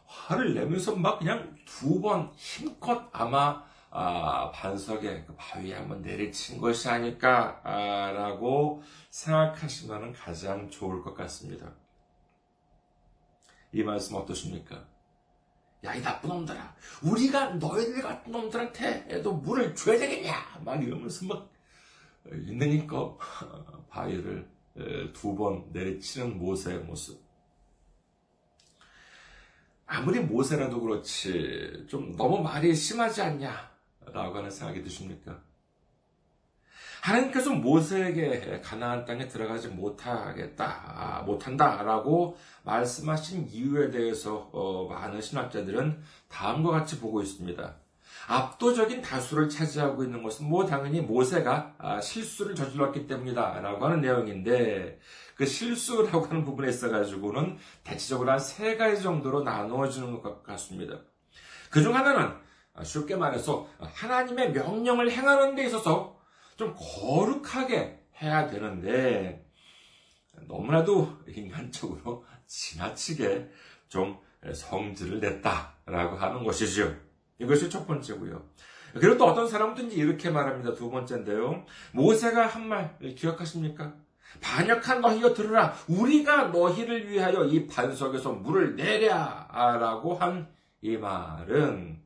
화를 0.05 0.53
내면서 0.53 0.95
막 0.95 1.19
그냥 1.19 1.55
두 1.65 1.99
번 2.01 2.31
힘껏 2.35 3.09
아마 3.11 3.63
아, 3.99 4.51
반석에 4.51 5.23
그 5.25 5.33
바위에 5.35 5.73
한번 5.73 6.03
내리친 6.03 6.61
것이 6.61 6.87
아닐까라고 6.87 8.83
생각하시면 9.09 10.13
가장 10.13 10.69
좋을 10.69 11.01
것 11.01 11.15
같습니다. 11.15 11.73
이 13.71 13.81
말씀 13.81 14.15
어떠십니까? 14.15 14.85
야, 15.83 15.95
이 15.95 16.01
나쁜 16.03 16.29
놈들아. 16.29 16.75
우리가 17.01 17.55
너희들 17.55 18.03
같은 18.03 18.31
놈들한테도 18.31 19.33
물을 19.33 19.73
줘야 19.73 19.97
되겠냐? 19.97 20.61
막 20.63 20.83
이러면서 20.83 21.25
막 21.25 21.49
있는 22.31 22.71
힘껏 22.73 23.17
바위를 23.89 24.47
두 25.13 25.35
번 25.35 25.71
내리치는 25.71 26.37
모세의 26.37 26.81
모습. 26.81 27.19
아무리 29.87 30.19
모세라도 30.19 30.81
그렇지, 30.81 31.87
좀 31.89 32.15
너무 32.15 32.43
말이 32.43 32.75
심하지 32.75 33.23
않냐? 33.23 33.76
라고 34.13 34.37
하는 34.37 34.49
생각이 34.51 34.83
드십니까? 34.83 35.39
하나님께서 37.01 37.51
모세에게 37.51 38.61
가나안 38.61 39.05
땅에 39.05 39.27
들어가지 39.27 39.67
못하겠다, 39.69 41.23
못한다라고 41.25 42.37
말씀하신 42.63 43.47
이유에 43.49 43.91
대해서 43.91 44.49
어, 44.51 44.87
많은 44.89 45.21
신학자들은 45.21 46.01
다음과 46.27 46.71
같이 46.71 46.99
보고 46.99 47.21
있습니다. 47.21 47.75
압도적인 48.27 49.01
다수를 49.01 49.47
차지하고 49.47 50.03
있는 50.03 50.21
것은 50.21 50.49
뭐 50.49 50.65
당연히 50.65 50.99
모세가 50.99 51.75
아, 51.77 52.01
실수를 52.01 52.55
저질렀기 52.55 53.07
때문이다라고 53.07 53.85
하는 53.85 54.01
내용인데 54.01 54.99
그 55.35 55.45
실수라고 55.45 56.25
하는 56.25 56.43
부분에 56.43 56.67
있어가지고는 56.69 57.57
대체적으로 57.85 58.31
한 58.31 58.39
세 58.39 58.75
가지 58.75 59.01
정도로 59.03 59.43
나누어지는 59.43 60.21
것 60.21 60.43
같습니다. 60.43 60.97
그 61.69 61.81
중 61.81 61.95
하나는 61.95 62.21
아, 62.21 62.41
쉽게 62.83 63.15
말해서 63.15 63.67
하나님의 63.79 64.51
명령을 64.51 65.11
행하는 65.11 65.55
데 65.55 65.65
있어서 65.65 66.19
좀 66.55 66.75
거룩하게 66.77 67.99
해야 68.21 68.47
되는데 68.47 69.45
너무나도 70.47 71.17
인간적으로 71.27 72.25
지나치게 72.45 73.49
좀 73.87 74.17
성질을 74.53 75.19
냈다라고 75.19 76.15
하는 76.17 76.43
것이죠. 76.43 76.95
이것이 77.39 77.69
첫 77.69 77.85
번째고요. 77.87 78.43
그리고 78.93 79.17
또 79.17 79.25
어떤 79.25 79.47
사람든지 79.47 79.95
이렇게 79.95 80.29
말합니다. 80.29 80.73
두 80.73 80.89
번째인데요. 80.89 81.65
모세가 81.93 82.47
한 82.47 82.67
말 82.67 82.97
기억하십니까? 83.15 83.93
반역한 84.41 85.01
너희가 85.01 85.33
들으라. 85.33 85.73
우리가 85.87 86.45
너희를 86.47 87.09
위하여 87.09 87.45
이 87.45 87.65
반석에서 87.67 88.33
물을 88.33 88.75
내랴. 88.75 89.47
라고 89.79 90.15
한 90.15 90.49
이 90.81 90.95
말은 90.95 91.99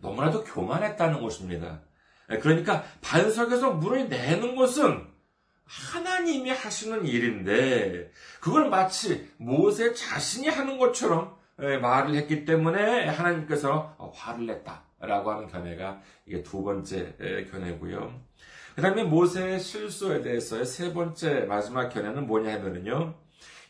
너무나도 0.00 0.44
교만했다는 0.44 1.20
것입니다. 1.20 1.80
그러니까 2.40 2.84
반석에서 3.00 3.72
물을 3.72 4.08
내는 4.08 4.54
것은 4.54 5.06
하나님이 5.64 6.50
하시는 6.50 7.06
일인데 7.06 8.10
그걸 8.40 8.68
마치 8.68 9.30
모세 9.36 9.94
자신이 9.94 10.48
하는 10.48 10.78
것처럼 10.78 11.38
예, 11.62 11.76
말을 11.76 12.14
했기 12.14 12.44
때문에 12.44 13.06
하나님께서 13.06 14.12
화를 14.14 14.46
냈다라고 14.46 15.30
하는 15.30 15.46
견해가 15.46 16.00
이게 16.26 16.42
두 16.42 16.62
번째 16.64 17.14
견해고요. 17.50 18.12
그 18.74 18.82
다음에 18.82 19.04
모세의 19.04 19.60
실수에 19.60 20.22
대해서의 20.22 20.64
세 20.64 20.92
번째 20.92 21.40
마지막 21.40 21.88
견해는 21.90 22.26
뭐냐 22.26 22.54
하면은요. 22.54 23.14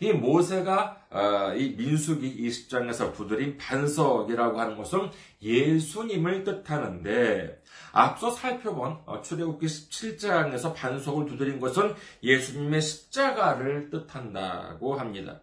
이 0.00 0.12
모세가 0.12 0.96
어, 1.10 1.54
이 1.54 1.74
민수기 1.76 2.48
20장에서 2.48 3.14
두드린 3.14 3.58
반석이라고 3.58 4.58
하는 4.58 4.76
것은 4.76 5.10
예수님을 5.42 6.44
뜻하는데 6.44 7.62
앞서 7.92 8.30
살펴본 8.30 8.98
어, 9.04 9.20
출애굽기 9.20 9.66
17장에서 9.66 10.74
반석을 10.74 11.26
두드린 11.26 11.60
것은 11.60 11.94
예수님의 12.22 12.80
십자가를 12.80 13.90
뜻한다고 13.90 14.94
합니다. 14.94 15.40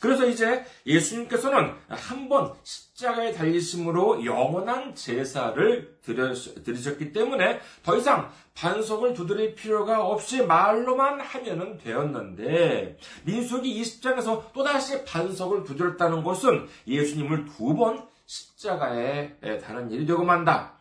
그래서 0.00 0.26
이제 0.26 0.64
예수님께서는 0.86 1.74
한 1.88 2.28
번 2.28 2.52
십자가에 2.62 3.32
달리심으로 3.32 4.24
영원한 4.24 4.94
제사를 4.94 5.98
드리셨기 6.02 7.12
때문에 7.12 7.60
더 7.82 7.96
이상 7.96 8.30
반석을 8.54 9.14
두드릴 9.14 9.54
필요가 9.54 10.04
없이 10.04 10.42
말로만 10.42 11.20
하면 11.20 11.78
되었는데 11.78 12.98
민수기 13.24 13.80
20장에서 13.80 14.52
또다시 14.52 15.04
반석을 15.04 15.64
두드렸다는 15.64 16.22
것은 16.22 16.68
예수님을 16.86 17.46
두 17.46 17.74
번 17.74 18.06
십자가에 18.26 19.58
다는 19.62 19.90
일이 19.90 20.04
되고 20.04 20.22
만다. 20.22 20.78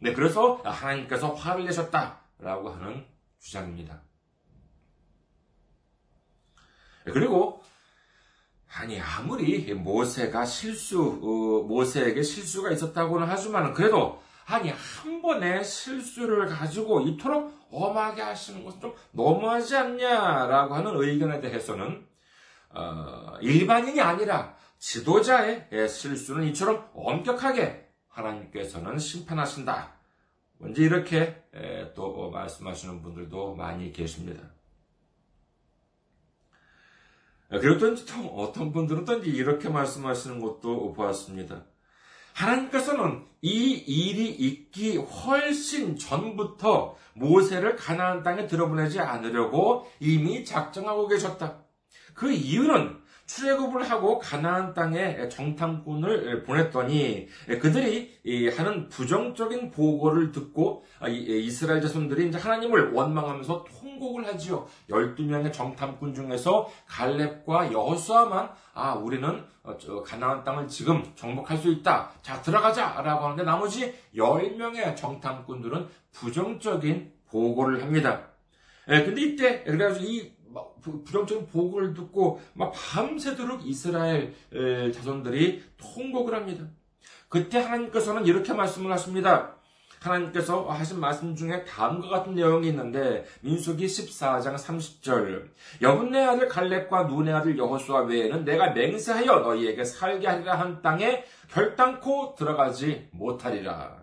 네, 0.00 0.12
그래서 0.14 0.60
하나님께서 0.64 1.32
화를 1.32 1.64
내셨다라고 1.66 2.70
하는 2.70 3.06
주장입니다. 3.38 4.02
그리고 7.04 7.62
아니 8.78 9.00
아무리 9.00 9.74
모세가 9.74 10.44
실수 10.44 11.18
어, 11.20 11.66
모세에게 11.66 12.22
실수가 12.22 12.70
있었다고는 12.70 13.26
하지만 13.26 13.74
그래도 13.74 14.22
아니 14.46 14.70
한 14.70 15.20
번의 15.20 15.64
실수를 15.64 16.46
가지고 16.46 17.00
이토록 17.00 17.52
엄하게 17.72 18.22
하시는 18.22 18.64
것은 18.64 18.80
좀 18.80 18.94
너무하지 19.10 19.76
않냐라고 19.76 20.74
하는 20.74 20.92
의견에 20.94 21.40
대해서는 21.40 22.06
어, 22.70 23.34
일반인이 23.40 24.00
아니라 24.00 24.54
지도자의 24.78 25.68
실수는 25.88 26.44
이처럼 26.44 26.88
엄격하게 26.94 27.88
하나님께서는 28.08 28.98
심판하신다. 28.98 29.92
먼저 30.58 30.82
이렇게 30.82 31.42
또 31.94 32.30
말씀하시는 32.30 33.02
분들도 33.02 33.54
많이 33.54 33.92
계십니다. 33.92 34.42
그리고 37.50 37.78
또 37.78 37.94
어떤 38.36 38.72
분들은 38.72 39.04
또 39.04 39.14
이렇게 39.14 39.68
말씀하시는 39.68 40.40
것도 40.40 40.92
보았습니다. 40.92 41.64
하나님께서는 42.34 43.24
이 43.40 43.72
일이 43.72 44.28
있기 44.30 44.98
훨씬 44.98 45.96
전부터 45.96 46.96
모세를 47.14 47.74
가나안 47.76 48.22
땅에 48.22 48.46
들어보내지 48.46 49.00
않으려고 49.00 49.90
이미 49.98 50.44
작정하고 50.44 51.08
계셨다. 51.08 51.64
그 52.14 52.30
이유는 52.30 52.98
출애굽을 53.28 53.88
하고 53.88 54.18
가나안 54.18 54.74
땅에 54.74 55.28
정탐꾼을 55.28 56.42
보냈더니 56.42 57.28
그들이 57.60 58.50
하는 58.56 58.88
부정적인 58.88 59.70
보고를 59.70 60.32
듣고 60.32 60.84
이스라엘 61.06 61.80
자손들이 61.82 62.28
이제 62.28 62.38
하나님을 62.38 62.92
원망하면서 62.92 63.64
통곡을 63.64 64.26
하지요. 64.26 64.66
12명의 64.90 65.52
정탐꾼 65.52 66.14
중에서 66.14 66.68
갈렙과 66.86 67.70
여호수아만 67.70 68.50
아 68.72 68.94
우리는 68.94 69.44
가나안 70.04 70.42
땅을 70.42 70.66
지금 70.66 71.04
정복할 71.14 71.58
수 71.58 71.70
있다. 71.70 72.10
자 72.22 72.40
들어가자라고 72.40 73.26
하는데 73.26 73.44
나머지 73.44 73.94
10명의 74.16 74.96
정탐꾼들은 74.96 75.86
부정적인 76.12 77.12
보고를 77.30 77.82
합니다. 77.82 78.22
근데 78.86 79.20
이때 79.20 79.62
그래가지고 79.64 80.06
이 80.06 80.32
부정적인 80.82 81.46
보고를 81.48 81.94
듣고 81.94 82.40
막 82.54 82.72
밤새도록 82.72 83.66
이스라엘 83.66 84.34
자손들이 84.92 85.62
통곡을 85.76 86.34
합니다. 86.34 86.64
그때 87.28 87.58
하나님께서는 87.58 88.26
이렇게 88.26 88.52
말씀을 88.52 88.90
하십니다. 88.92 89.54
하나님께서 90.00 90.62
하신 90.66 91.00
말씀 91.00 91.34
중에 91.34 91.64
다음과 91.64 92.08
같은 92.08 92.36
내용이 92.36 92.68
있는데 92.68 93.24
민수기 93.40 93.86
14장 93.86 94.54
30절 94.54 95.48
여분네 95.82 96.24
아들 96.24 96.46
갈렙과 96.46 97.04
눈의 97.04 97.34
아들 97.34 97.58
여호수아 97.58 98.02
외에는 98.02 98.44
내가 98.44 98.70
맹세하여 98.70 99.40
너희에게 99.40 99.84
살게 99.84 100.26
하리라 100.26 100.58
한 100.58 100.82
땅에 100.82 101.24
결단코 101.50 102.36
들어가지 102.36 103.08
못하리라. 103.10 103.97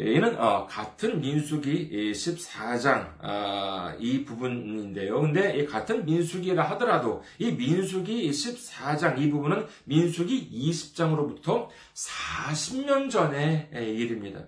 이는 0.00 0.40
어, 0.40 0.64
같은 0.66 1.20
민수기 1.20 2.12
14장 2.12 3.14
아, 3.20 3.96
이 3.98 4.24
부분인데요. 4.24 5.20
근데 5.20 5.64
같은 5.64 6.04
민수기라 6.04 6.62
하더라도 6.70 7.24
이 7.40 7.50
민수기 7.50 8.30
14장 8.30 9.18
이 9.18 9.28
부분은 9.28 9.66
민수기 9.86 10.50
20장으로부터 10.70 11.66
40년 11.94 13.10
전의 13.10 13.70
일입니다. 13.72 14.44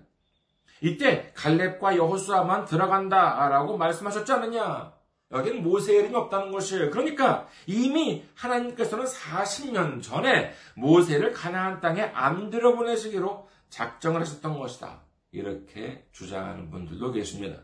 이때 0.79 1.33
갈렙과 1.35 1.97
여호수아만 1.97 2.63
들어간다라고 2.63 3.77
말씀하셨지 3.77 4.31
않느냐? 4.31 4.93
여기는 5.33 5.63
모세의 5.63 5.99
이름이 5.99 6.15
없다는 6.15 6.51
것이에요. 6.51 6.89
그러니까 6.91 7.47
이미 7.67 8.23
하나님께서는 8.35 9.03
40년 9.03 10.01
전에 10.01 10.53
모세를 10.75 11.33
가나안 11.33 11.81
땅에 11.81 12.01
안 12.01 12.49
들어 12.49 12.73
보내시기로 12.73 13.49
작정을 13.69 14.21
하셨던 14.21 14.57
것이다. 14.57 15.10
이렇게 15.31 16.07
주장하는 16.11 16.69
분들도 16.69 17.11
계십니다. 17.11 17.63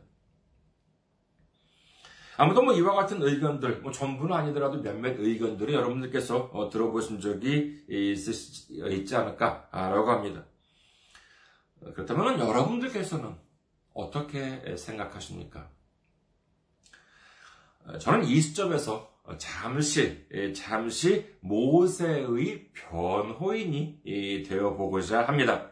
아무도 2.37 2.61
뭐 2.61 2.73
이와 2.73 2.93
같은 2.93 3.21
의견들, 3.21 3.81
뭐 3.81 3.91
전부는 3.91 4.35
아니더라도 4.35 4.81
몇몇 4.81 5.15
의견들을 5.19 5.73
여러분들께서 5.73 6.51
어, 6.53 6.69
들어보신 6.69 7.19
적이 7.19 7.83
있지 7.89 9.15
않을까라고 9.15 10.11
합니다. 10.11 10.45
그렇다면 11.93 12.39
여러분들께서는 12.39 13.35
어떻게 13.93 14.75
생각하십니까? 14.77 15.71
저는 17.99 18.25
이 18.25 18.39
시점에서 18.39 19.17
잠시, 19.37 20.27
잠시 20.55 21.25
모세의 21.41 22.71
변호인이 22.73 24.43
되어 24.47 24.75
보고자 24.75 25.23
합니다. 25.27 25.71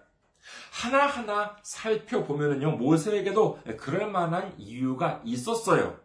하나하나 0.71 1.57
살펴보면요, 1.61 2.77
모세에게도 2.77 3.59
그럴 3.77 4.11
만한 4.11 4.53
이유가 4.57 5.21
있었어요. 5.25 5.99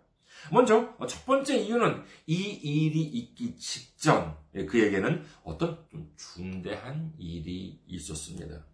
먼저, 0.50 0.94
첫 1.06 1.26
번째 1.26 1.56
이유는 1.56 2.02
이 2.26 2.34
일이 2.34 3.02
있기 3.02 3.56
직전 3.56 4.36
그에게는 4.52 5.24
어떤 5.44 5.78
좀 5.90 6.10
중대한 6.16 7.12
일이 7.18 7.80
있었습니다. 7.86 8.64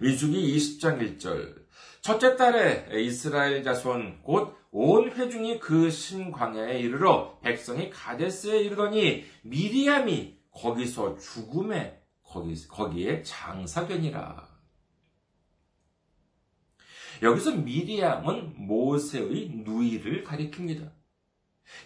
민수기 0.00 0.56
20장 0.56 1.18
1절. 1.18 1.64
첫째 2.00 2.36
달에 2.36 2.88
이스라엘 3.00 3.62
자손 3.62 4.22
곧 4.22 4.64
온 4.76 5.08
회중이 5.08 5.60
그 5.60 5.88
신광야에 5.88 6.80
이르러 6.80 7.38
백성이 7.42 7.90
가데스에 7.90 8.58
이르더니 8.62 9.24
미리암이 9.42 10.36
거기서 10.50 11.16
죽음에 11.16 12.02
거기, 12.24 12.66
거기에 12.66 13.22
장사되니라. 13.22 14.53
여기서 17.22 17.52
미리암은 17.52 18.54
모세의 18.56 19.50
누이를 19.64 20.24
가리킵니다. 20.24 20.90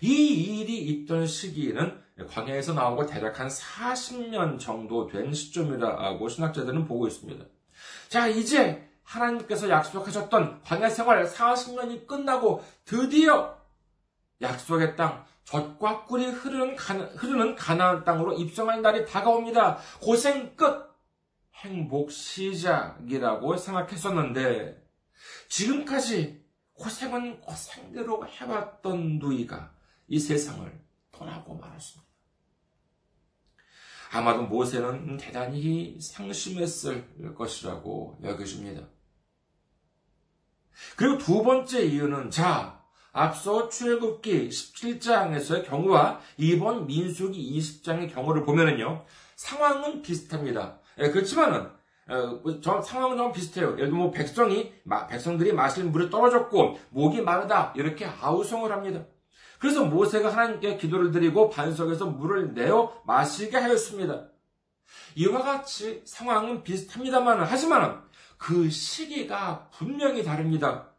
이 0.00 0.60
일이 0.60 0.78
있던 0.78 1.26
시기는 1.26 2.00
광야에서 2.28 2.74
나오고 2.74 3.06
대략 3.06 3.38
한 3.38 3.48
40년 3.48 4.58
정도 4.58 5.06
된 5.06 5.32
시점이라고 5.32 6.28
신학자들은 6.28 6.86
보고 6.86 7.06
있습니다. 7.06 7.44
자, 8.08 8.26
이제 8.26 8.88
하나님께서 9.04 9.68
약속하셨던 9.68 10.62
광야 10.64 10.90
생활 10.90 11.24
40년이 11.24 12.06
끝나고 12.06 12.62
드디어 12.84 13.56
약속의 14.40 14.96
땅, 14.96 15.24
젖과 15.44 16.04
꿀이 16.04 16.26
흐르는, 16.26 16.76
가나, 16.76 17.04
흐르는 17.16 17.54
가나안 17.54 18.04
땅으로 18.04 18.34
입성할 18.34 18.82
날이 18.82 19.06
다가옵니다. 19.06 19.78
고생 20.00 20.54
끝! 20.56 20.88
행복 21.54 22.12
시작이라고 22.12 23.56
생각했었는데, 23.56 24.77
지금까지 25.48 26.44
고생은 26.74 27.40
고생대로 27.40 28.26
해왔던 28.26 29.18
누이가 29.18 29.74
이 30.06 30.18
세상을 30.18 30.80
떠나고 31.10 31.54
말았습니다. 31.56 32.08
아마도 34.12 34.44
모세는 34.44 35.18
대단히 35.18 35.98
상심했을 36.00 37.34
것이라고 37.34 38.20
여겨집니다. 38.22 38.88
그리고 40.96 41.18
두 41.18 41.42
번째 41.42 41.84
이유는 41.84 42.30
자, 42.30 42.82
앞서 43.12 43.68
출애굽기 43.68 44.48
17장에서의 44.48 45.66
경우와 45.66 46.20
이번 46.36 46.86
민수기 46.86 47.58
20장의 47.58 48.14
경우를 48.14 48.44
보면은요, 48.44 49.04
상황은 49.34 50.02
비슷합니다. 50.02 50.80
예, 50.98 51.10
그렇지만은 51.10 51.68
어, 52.08 52.60
저 52.62 52.80
상황은 52.80 53.16
좀 53.16 53.32
비슷해요. 53.32 53.72
예를 53.72 53.86
들면 53.86 53.98
뭐 53.98 54.10
백성이 54.10 54.72
백성들이 55.10 55.52
마실 55.52 55.84
물이 55.84 56.10
떨어졌고 56.10 56.78
목이 56.90 57.20
마르다 57.20 57.72
이렇게 57.76 58.06
아우성을 58.06 58.70
합니다. 58.72 59.04
그래서 59.58 59.84
모세가 59.84 60.32
하나님께 60.32 60.76
기도를 60.76 61.10
드리고 61.10 61.50
반석에서 61.50 62.06
물을 62.06 62.54
내어 62.54 63.00
마시게 63.04 63.56
하였습니다. 63.56 64.28
이와 65.16 65.42
같이 65.42 66.02
상황은 66.06 66.62
비슷합니다만 66.62 67.42
하지만 67.42 68.02
그 68.38 68.70
시기가 68.70 69.68
분명히 69.72 70.22
다릅니다. 70.22 70.90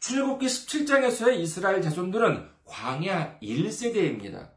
출애굽기 0.00 0.46
17장에서의 0.46 1.40
이스라엘 1.40 1.82
자손들은 1.82 2.48
광야 2.64 3.38
1세대입니다. 3.40 4.50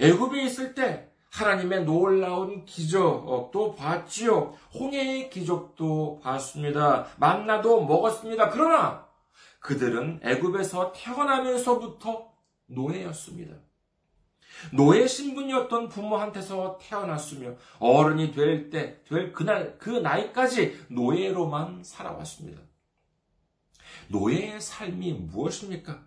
애굽에 0.00 0.42
있을 0.44 0.74
때 0.74 1.11
하나님의 1.32 1.84
놀라운 1.84 2.64
기적도 2.66 3.74
봤지요. 3.74 4.54
홍해의 4.74 5.30
기적도 5.30 6.20
봤습니다. 6.22 7.06
만나도 7.18 7.84
먹었습니다. 7.86 8.50
그러나 8.50 9.08
그들은 9.60 10.20
애굽에서 10.22 10.92
태어나면서부터 10.94 12.32
노예였습니다. 12.66 13.56
노예 14.72 15.06
신분이었던 15.06 15.88
부모한테서 15.88 16.78
태어났으며 16.80 17.54
어른이 17.78 18.32
될 18.32 18.68
때, 18.68 19.02
될 19.04 19.32
그날, 19.32 19.78
그 19.78 19.88
나이까지 19.88 20.86
노예로만 20.88 21.82
살아왔습니다. 21.82 22.60
노예의 24.08 24.60
삶이 24.60 25.14
무엇입니까? 25.14 26.02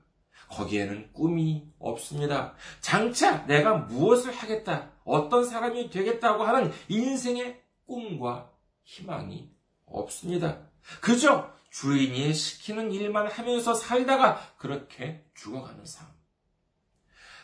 거기에는 0.49 1.11
꿈이 1.11 1.67
없습니다. 1.79 2.53
장차 2.79 3.45
내가 3.47 3.73
무엇을 3.73 4.31
하겠다, 4.31 4.91
어떤 5.05 5.45
사람이 5.45 5.89
되겠다고 5.89 6.43
하는 6.43 6.71
인생의 6.89 7.61
꿈과 7.85 8.51
희망이 8.83 9.49
없습니다. 9.85 10.67
그저 11.01 11.53
주인이 11.69 12.33
시키는 12.33 12.91
일만 12.91 13.27
하면서 13.27 13.73
살다가 13.73 14.39
그렇게 14.57 15.25
죽어가는 15.35 15.85
삶. 15.85 16.07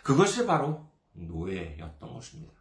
그것이 0.03 0.45
바로 0.45 0.89
노예였던 1.13 2.13
것입니다. 2.13 2.53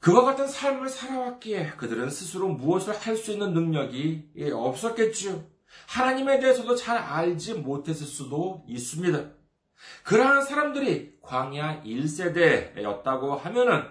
그와 0.00 0.24
같은 0.24 0.46
삶을 0.46 0.88
살아왔기에 0.88 1.72
그들은 1.76 2.10
스스로 2.10 2.48
무엇을 2.48 2.94
할 2.94 3.16
수 3.16 3.32
있는 3.32 3.54
능력이 3.54 4.50
없었겠지요. 4.52 5.44
하나님에 5.88 6.38
대해서도 6.40 6.76
잘 6.76 6.98
알지 6.98 7.54
못했을 7.54 8.06
수도 8.06 8.64
있습니다. 8.68 9.30
그러한 10.04 10.42
사람들이 10.44 11.18
광야 11.22 11.82
1세대였다고 11.82 13.38
하면은 13.38 13.84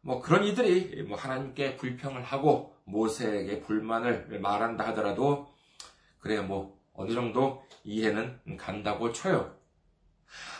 뭐 0.00 0.20
그런 0.20 0.44
이들이 0.44 1.02
뭐 1.04 1.16
하나님께 1.16 1.76
불평을 1.76 2.22
하고 2.22 2.76
모세에게 2.84 3.62
불만을 3.62 4.38
말한다 4.40 4.86
하더라도 4.88 5.52
그래 6.18 6.40
뭐 6.40 6.78
어느 6.92 7.12
정도 7.12 7.64
이해는 7.84 8.40
간다고 8.58 9.12
쳐요. 9.12 9.56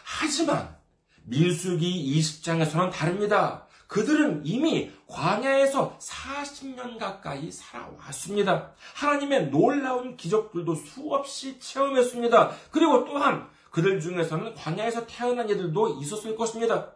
하지만 0.05 0.77
민수기 1.25 2.19
20장에서는 2.19 2.91
다릅니다. 2.91 3.67
그들은 3.87 4.43
이미 4.45 4.91
광야에서 5.07 5.99
40년 5.99 6.99
가까이 6.99 7.51
살아왔습니다. 7.51 8.73
하나님의 8.95 9.51
놀라운 9.51 10.17
기적들도 10.17 10.75
수없이 10.75 11.61
체험했습니다. 11.61 12.51
그리고 12.71 13.05
또한 13.05 13.49
그들 13.75 13.99
중에서는 13.99 14.55
광야에서 14.55 15.05
태어난 15.05 15.49
이들도 15.49 16.01
있었을 16.01 16.37
것입니다. 16.37 16.93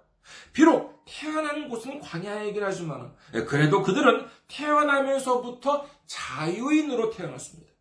비록 0.52 1.04
태어난 1.04 1.68
곳은 1.68 1.98
광야이긴 1.98 2.62
하지만 2.62 3.12
그래도 3.48 3.82
그들은 3.82 4.28
태어나면서부터 4.46 5.84
자유인으로 6.06 7.10
태어났습니다. 7.10 7.72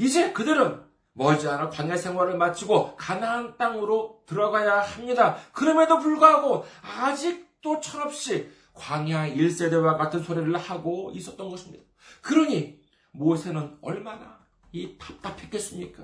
이제 0.00 0.32
그들은 0.32 0.82
머지않아 1.12 1.70
광야 1.70 1.96
생활을 1.96 2.36
마치고 2.38 2.96
가나안 2.96 3.56
땅으로 3.56 4.24
들어가야 4.26 4.80
합니다. 4.80 5.36
그럼에도 5.52 6.00
불구하고 6.00 6.66
아직도 6.82 7.78
철없이 7.78 8.50
광야 8.74 9.32
1세대와 9.34 9.96
같은 9.96 10.24
소리를 10.24 10.56
하고 10.56 11.12
있었던 11.14 11.48
것입니다. 11.48 11.84
그러니 12.20 12.80
모세는 13.12 13.78
얼마나 13.80 14.40
이 14.72 14.98
답답했겠습니까? 14.98 16.02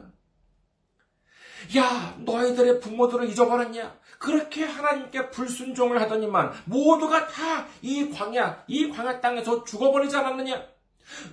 야, 1.76 2.16
너희들의 2.18 2.80
부모들을 2.80 3.28
잊어버렸냐? 3.30 3.98
그렇게 4.18 4.64
하나님께 4.64 5.30
불순종을 5.30 6.00
하더니만 6.02 6.52
모두가 6.64 7.26
다 7.28 7.66
이 7.82 8.10
광야, 8.10 8.64
이 8.66 8.88
광야 8.90 9.20
땅에서 9.20 9.64
죽어버리지 9.64 10.16
않았느냐? 10.16 10.66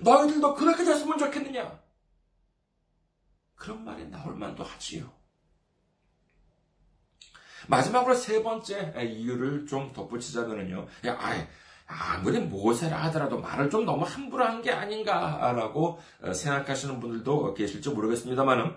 너희들도 0.00 0.54
그렇게 0.54 0.84
됐으면 0.84 1.18
좋겠느냐? 1.18 1.80
그런 3.56 3.84
말이 3.84 4.04
나올 4.08 4.34
만도 4.34 4.62
하지요. 4.62 5.12
마지막으로 7.68 8.14
세 8.14 8.42
번째 8.42 8.92
이유를 9.02 9.66
좀 9.66 9.92
덧붙이자면요. 9.92 10.86
야, 11.06 11.18
아무리 11.86 12.40
모세라 12.40 13.04
하더라도 13.04 13.38
말을 13.40 13.68
좀 13.70 13.84
너무 13.84 14.04
함부로 14.04 14.44
한 14.44 14.62
게 14.62 14.70
아닌가라고 14.70 15.98
생각하시는 16.32 16.98
분들도 17.00 17.52
계실지 17.54 17.90
모르겠습니다만은 17.90 18.72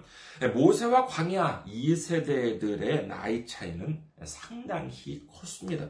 모세와 0.53 1.05
광야 1.05 1.63
2세대들의 1.65 3.05
나이 3.07 3.45
차이는 3.45 4.03
상당히 4.25 5.25
컸습니다. 5.27 5.89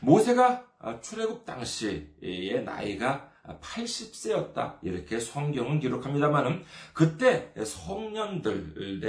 모세가 0.00 0.64
출애굽 1.00 1.44
당시의 1.46 2.64
나이가 2.64 3.30
80세였다. 3.62 4.78
이렇게 4.82 5.20
성경은 5.20 5.78
기록합니다만은 5.80 6.64
그때 6.92 7.52
성년들들은 7.64 9.00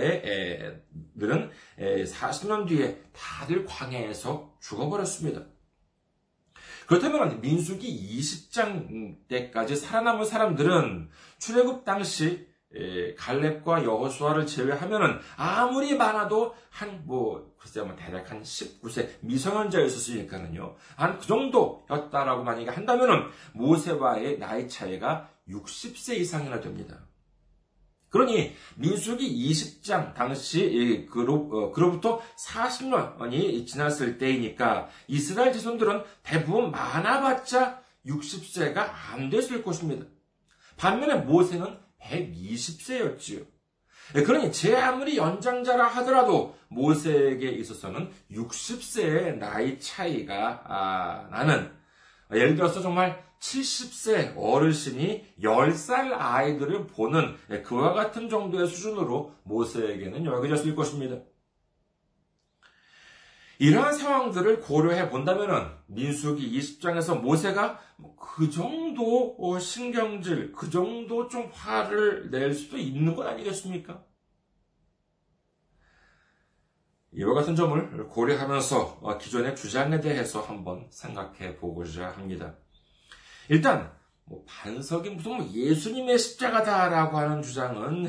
40년 1.80 2.68
뒤에 2.68 3.02
다들 3.12 3.66
광야에서 3.66 4.54
죽어버렸습니다. 4.60 5.42
그렇다면 6.90 7.40
민수기 7.40 8.18
20장 8.20 9.28
때까지 9.28 9.76
살아남은 9.76 10.26
사람들은 10.26 11.10
출애굽 11.38 11.86
당시 11.86 12.48
갈렙과 13.16 13.84
여호수아를 13.84 14.48
제외하면은 14.48 15.20
아무리 15.38 15.96
많아도 15.96 16.56
한 16.72 17.04
뭐 17.06 17.54
글쎄 17.60 17.82
뭐 17.82 17.96
대략 17.96 18.32
한 18.32 18.42
19세 18.42 19.10
미성년자였었으니까는요 19.22 20.76
한 20.96 21.20
그 21.20 21.28
정도였다라고 21.28 22.44
만약에 22.44 22.70
한다면은 22.72 23.28
모세와의 23.54 24.40
나이 24.40 24.68
차이가 24.68 25.30
60세 25.48 26.18
이상이나 26.18 26.60
됩니다. 26.60 26.98
그러니 28.10 28.56
민수기 28.76 29.52
20장 29.52 30.14
당시 30.14 31.08
그로, 31.12 31.72
그로부터 31.72 32.22
40년이 32.48 33.68
지났을 33.68 34.18
때이니까 34.18 34.90
이스라엘 35.08 35.54
자손들은 35.54 36.04
대부분 36.24 36.72
많아봤자 36.72 37.82
60세가 38.06 38.92
안 39.12 39.30
됐을 39.30 39.64
것입니다. 39.64 40.06
반면에 40.78 41.16
모세는 41.16 41.78
120세였지요. 42.02 43.46
예, 44.16 44.24
그러니 44.24 44.52
제 44.52 44.76
아무리 44.76 45.18
연장자라 45.18 45.86
하더라도 45.88 46.58
모세에게 46.70 47.50
있어서는 47.50 48.10
60세의 48.32 49.38
나이 49.38 49.80
차이가 49.80 50.64
아, 50.66 51.28
나는 51.30 51.72
예를 52.34 52.56
들어서 52.56 52.82
정말 52.82 53.24
70세 53.40 54.34
어르신이 54.38 55.26
10살 55.42 56.14
아이들을 56.14 56.88
보는 56.88 57.36
예, 57.52 57.62
그와 57.62 57.94
같은 57.94 58.30
정도의 58.30 58.68
수준으로 58.68 59.34
모세에게는 59.44 60.26
여겨졌을 60.26 60.76
것입니다. 60.76 61.18
이러한 63.62 63.94
상황들을 63.94 64.62
고려해 64.62 65.10
본다면 65.10 65.78
민수기 65.88 66.58
20장에서 66.60 67.20
모세가 67.20 67.80
뭐그 67.98 68.50
정도 68.50 69.36
어, 69.38 69.60
신경질, 69.60 70.54
그 70.54 70.70
정도 70.70 71.28
좀 71.28 71.50
화를 71.52 72.32
낼 72.32 72.54
수도 72.54 72.78
있는 72.78 73.16
것 73.16 73.28
아니겠습니까? 73.28 74.06
이와 77.12 77.34
같은 77.34 77.56
점을 77.56 78.08
고려하면서 78.08 79.00
어, 79.02 79.18
기존의 79.18 79.58
주장에 79.58 80.00
대해서 80.00 80.42
한번 80.42 80.88
생각해 80.90 81.58
보고자 81.58 82.12
합니다. 82.12 82.56
일단 83.50 83.92
뭐 84.26 84.44
반석이 84.48 85.10
무슨 85.10 85.38
뭐 85.38 85.50
예수님의 85.52 86.18
십자가다라고 86.20 87.18
하는 87.18 87.42
주장은 87.42 88.06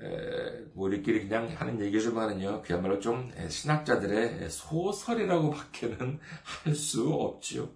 에, 0.00 0.50
뭐 0.74 0.86
우리끼리 0.86 1.26
그냥 1.26 1.48
하는 1.56 1.80
얘기지만은요 1.80 2.62
그야말로 2.62 3.00
좀 3.00 3.32
신학자들의 3.48 4.50
소설이라고밖에는 4.50 6.20
할 6.64 6.74
수 6.74 7.08
없지요. 7.08 7.70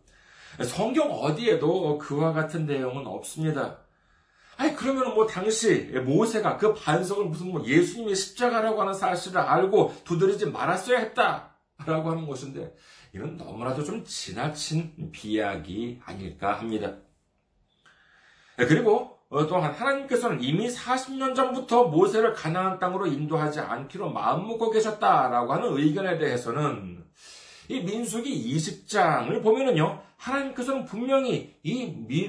성경 0.66 1.10
어디에도 1.12 1.98
그와 1.98 2.32
같은 2.32 2.66
내용은 2.66 3.06
없습니다. 3.06 3.78
아니 4.56 4.74
그러면 4.74 5.14
뭐 5.14 5.26
당시 5.26 5.82
모세가 6.04 6.56
그 6.56 6.74
반석을 6.74 7.26
무슨 7.26 7.52
뭐 7.52 7.64
예수님의 7.64 8.16
십자가라고 8.16 8.80
하는 8.80 8.92
사실을 8.92 9.38
알고 9.40 9.94
두드리지 10.04 10.46
말았어야 10.46 10.98
했다라고 10.98 12.10
하는 12.10 12.26
것인데 12.26 12.74
이건 13.14 13.36
너무나도 13.36 13.84
좀 13.84 14.04
지나친 14.04 15.10
비약이 15.12 16.00
아닐까 16.04 16.52
합니다. 16.54 16.96
그리고 18.56 19.18
또한 19.30 19.72
하나님께서는 19.72 20.42
이미 20.42 20.68
40년 20.68 21.34
전부터 21.34 21.84
모세를 21.88 22.32
가나안 22.32 22.78
땅으로 22.78 23.06
인도하지 23.06 23.60
않기로 23.60 24.10
마음먹고 24.10 24.70
계셨다라고 24.70 25.52
하는 25.52 25.76
의견에 25.76 26.18
대해서는 26.18 27.04
이 27.68 27.80
민수기 27.80 28.56
20장을 28.56 29.42
보면은요, 29.42 30.02
하나님께서는 30.16 30.86
분명히 30.86 31.54
이 31.62 31.86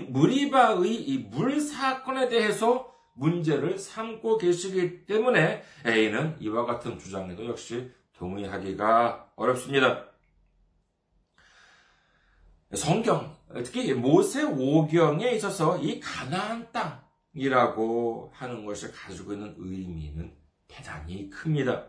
무리바의 0.10 0.94
이 0.94 1.30
물 1.30 1.60
사건에 1.62 2.28
대해서 2.28 2.94
문제를 3.14 3.78
삼고 3.78 4.38
계시기 4.38 5.06
때문에 5.06 5.64
A는 5.86 6.36
이와 6.42 6.66
같은 6.66 7.00
주장에도 7.00 7.46
역시 7.48 7.90
동의하기가 8.18 9.32
어렵습니다. 9.36 10.09
성경, 12.76 13.36
특히 13.66 13.94
모세 13.94 14.44
오경에 14.44 15.32
있어서 15.32 15.80
이 15.80 16.00
가나안 16.00 16.68
땅이라고 17.34 18.32
하는 18.34 18.66
것이 18.66 18.92
가지고 18.92 19.34
있는 19.34 19.56
의미는 19.58 20.36
대단히 20.68 21.30
큽니다. 21.32 21.88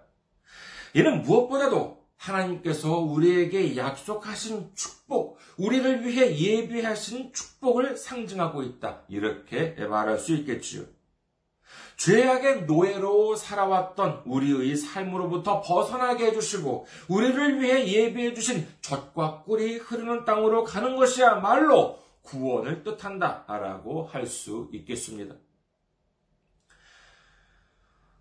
이는 0.94 1.22
무엇보다도 1.22 2.00
하나님께서 2.16 2.98
우리에게 2.98 3.76
약속하신 3.76 4.72
축복, 4.74 5.38
우리를 5.58 6.06
위해 6.06 6.38
예비하신 6.38 7.32
축복을 7.32 7.96
상징하고 7.96 8.62
있다. 8.62 9.04
이렇게 9.08 9.72
말할 9.86 10.18
수 10.18 10.34
있겠지요. 10.34 10.84
죄악의 12.00 12.64
노예로 12.64 13.36
살아왔던 13.36 14.22
우리의 14.24 14.74
삶으로부터 14.74 15.60
벗어나게 15.60 16.28
해주시고, 16.28 16.86
우리를 17.08 17.60
위해 17.60 17.86
예비해 17.86 18.32
주신 18.32 18.66
젖과 18.80 19.42
꿀이 19.42 19.76
흐르는 19.76 20.24
땅으로 20.24 20.64
가는 20.64 20.96
것이야말로 20.96 21.98
구원을 22.22 22.82
뜻한다. 22.84 23.44
라고 23.46 24.04
할 24.04 24.26
수 24.26 24.70
있겠습니다. 24.72 25.34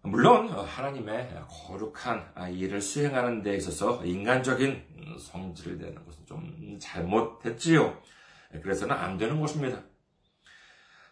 물론 0.01 0.49
하나님의 0.49 1.41
거룩한 1.47 2.33
일을 2.51 2.81
수행하는 2.81 3.43
데 3.43 3.55
있어서 3.55 4.03
인간적인 4.03 5.15
성질을 5.19 5.77
내는 5.77 6.03
것은 6.05 6.25
좀 6.25 6.77
잘못했지요. 6.81 7.97
그래서는 8.61 8.93
안 8.93 9.17
되는 9.17 9.39
것입니다. 9.39 9.83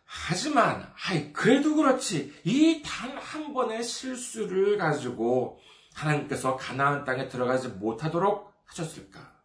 하지만 0.09 0.91
아이 1.05 1.31
그래도 1.33 1.75
그렇지 1.75 2.33
이 2.45 2.81
단 2.81 3.17
한 3.17 3.53
번의 3.53 3.83
실수를 3.83 4.77
가지고 4.77 5.59
하나님께서 5.93 6.55
가나안 6.55 7.03
땅에 7.03 7.27
들어가지 7.27 7.67
못하도록 7.67 8.53
하셨을까? 8.65 9.35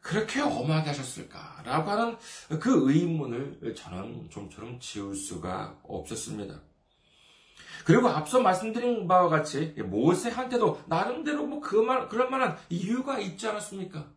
그렇게 0.00 0.40
엄하게 0.40 0.88
하셨을까 0.88 1.62
라고 1.64 1.90
하는 1.90 2.16
그 2.60 2.90
의문을 2.90 3.74
저는 3.76 4.28
좀처럼 4.30 4.80
지울 4.80 5.14
수가 5.14 5.78
없었습니다. 5.84 6.60
그리고 7.84 8.08
앞서 8.08 8.40
말씀드린 8.40 9.06
바와 9.06 9.28
같이 9.28 9.74
모세한테도 9.78 10.84
나름대로 10.88 11.46
뭐 11.46 11.60
그만 11.60 12.08
그럴 12.08 12.28
만한 12.28 12.56
이유가 12.70 13.18
있지 13.20 13.46
않았습니까? 13.46 14.10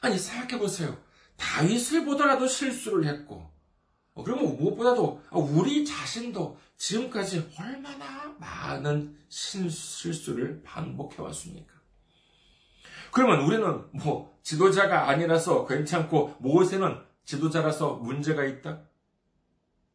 아니 0.00 0.16
생각해 0.18 0.58
보세요. 0.58 0.96
다윗을 1.38 2.04
보더라도 2.04 2.46
실수를 2.46 3.06
했고 3.06 3.50
어, 4.14 4.22
그러면 4.22 4.56
무엇보다도 4.56 5.22
우리 5.30 5.84
자신도 5.84 6.58
지금까지 6.76 7.50
얼마나 7.58 8.34
많은 8.38 9.16
실수를 9.28 10.62
반복해 10.62 11.22
왔습니까? 11.22 11.72
그러면 13.12 13.44
우리는 13.44 13.84
뭐 13.92 14.36
지도자가 14.42 15.08
아니라서 15.08 15.66
괜찮고 15.66 16.36
모세는 16.40 16.98
지도자라서 17.24 17.94
문제가 17.94 18.44
있다? 18.44 18.80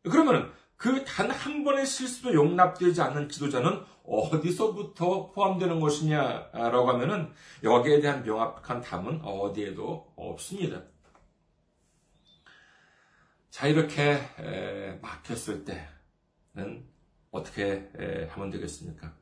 그러면 0.03 0.51
그 0.77 1.03
단 1.05 1.31
한 1.31 1.63
번의 1.63 1.85
실수도 1.85 2.33
용납되지 2.33 3.01
않는 3.01 3.29
지도자는 3.29 3.83
어디서부터 4.05 5.31
포함되는 5.31 5.79
것이냐라고 5.79 6.89
하면은 6.89 7.31
여기에 7.63 8.01
대한 8.01 8.23
명확한 8.23 8.81
답은 8.81 9.21
어디에도 9.23 10.11
없습니다. 10.17 10.81
자, 13.53 13.67
이렇게 13.67 14.19
막혔을 14.99 15.63
때는 15.63 16.83
어떻게 17.29 17.87
하면 18.31 18.49
되겠습니까? 18.49 19.13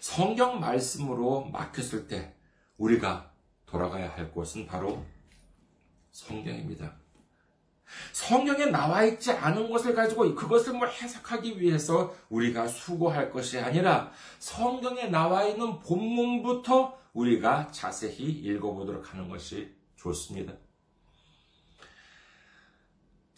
성경 0.00 0.58
말씀으로 0.58 1.44
막혔을 1.44 2.08
때 2.08 2.34
우리가 2.76 3.30
돌아가야 3.66 4.10
할 4.10 4.32
곳은 4.32 4.66
바로 4.66 5.06
성경입니다. 6.10 6.96
성경에 8.12 8.66
나와 8.66 9.04
있지 9.04 9.30
않은 9.30 9.70
것을 9.70 9.94
가지고 9.94 10.34
그것을 10.34 10.72
뭐 10.72 10.88
해석하기 10.88 11.60
위해서 11.60 12.12
우리가 12.30 12.66
수고할 12.66 13.30
것이 13.30 13.60
아니라 13.60 14.10
성경에 14.40 15.04
나와 15.06 15.44
있는 15.44 15.78
본문부터 15.78 16.98
우리가 17.12 17.70
자세히 17.70 18.28
읽어보도록 18.28 19.14
하는 19.14 19.28
것이 19.28 19.72
좋습니다. 19.94 20.54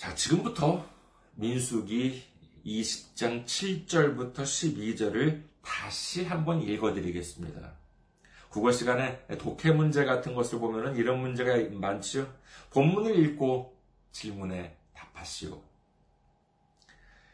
자, 0.00 0.14
지금부터 0.14 0.88
민수기 1.34 2.24
20장 2.64 3.44
7절부터 3.44 4.36
12절을 4.36 5.42
다시 5.60 6.24
한번 6.24 6.62
읽어드리겠습니다. 6.62 7.74
국어 8.48 8.72
시간에 8.72 9.20
독해 9.36 9.72
문제 9.72 10.06
같은 10.06 10.34
것을 10.34 10.58
보면 10.58 10.96
이런 10.96 11.20
문제가 11.20 11.58
많지요. 11.78 12.26
본문을 12.70 13.18
읽고 13.18 13.78
질문에 14.10 14.74
답하시오. 14.94 15.62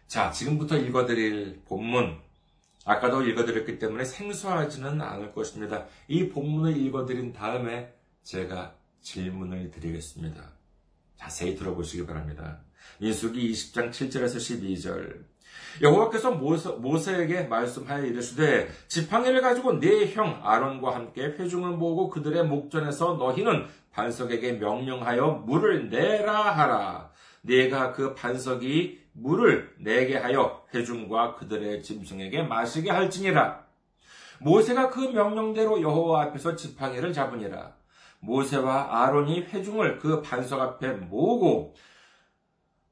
자, 0.09 0.33
지금부터 0.33 0.77
읽어드릴 0.77 1.63
본문. 1.67 2.19
아까도 2.85 3.23
읽어드렸기 3.23 3.79
때문에 3.79 4.05
생소하지는 4.05 5.01
않을 5.01 5.33
것입니다. 5.33 5.87
이 6.09 6.29
본문을 6.31 6.77
읽어드린 6.77 7.33
다음에 7.33 7.95
제가 8.25 8.75
질문을 9.03 9.71
드리겠습니다. 9.71 10.57
자세히 11.17 11.57
들어보시기 11.57 12.07
바랍니다. 12.07 12.61
민수기 13.01 13.51
20장 13.53 13.91
7절에서 13.91 14.37
12절. 14.37 15.25
여호와께서 15.83 16.33
모세, 16.33 17.23
에게 17.23 17.43
말씀하여 17.43 18.07
이르시되 18.07 18.69
지팡이를 18.89 19.41
가지고 19.43 19.79
네 19.79 20.07
형 20.13 20.41
아론과 20.43 20.95
함께 20.95 21.25
회중을 21.25 21.73
모으고 21.73 22.09
그들의 22.09 22.45
목전에서 22.45 23.15
너희는 23.15 23.67
반석에게 23.93 24.53
명령하여 24.53 25.43
물을 25.47 25.91
내라 25.91 26.57
하라. 26.57 27.11
네가 27.43 27.93
그 27.93 28.15
반석이 28.15 29.07
물을 29.13 29.75
내게 29.79 30.17
하여 30.17 30.65
회중과 30.75 31.37
그들의 31.37 31.83
짐승에게 31.83 32.43
마시게 32.43 32.91
할지니라. 32.91 33.65
모세가 34.41 34.91
그 34.91 35.01
명령대로 35.01 35.81
여호와 35.81 36.25
앞에서 36.25 36.57
지팡이를 36.57 37.13
잡으니라. 37.13 37.75
모세와 38.27 39.03
아론이 39.05 39.43
회중을 39.43 39.99
그 39.99 40.21
반석 40.21 40.61
앞에 40.61 40.93
모으고 40.93 41.75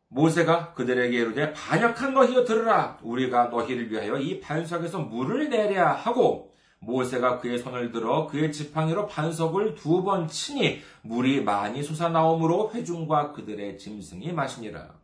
모세가 0.09 0.75
그들에게 0.75 1.17
이르되 1.17 1.53
반역한 1.53 2.15
너희여 2.15 2.45
들으라 2.45 2.99
우리가 3.03 3.47
너희를 3.47 3.91
위하여 3.91 4.17
이 4.19 4.39
반석에서 4.41 5.01
물을 5.01 5.51
내랴 5.51 5.93
하고 5.93 6.55
모세가 6.79 7.39
그의 7.41 7.59
손을 7.59 7.91
들어 7.91 8.27
그의 8.27 8.53
지팡이로 8.53 9.07
반석을 9.07 9.75
두 9.75 10.05
번 10.05 10.29
치니 10.29 10.83
물이 11.03 11.43
많이 11.43 11.83
솟아나오므로 11.83 12.71
회중과 12.73 13.33
그들의 13.33 13.79
짐승이 13.79 14.33
마시니라. 14.33 15.04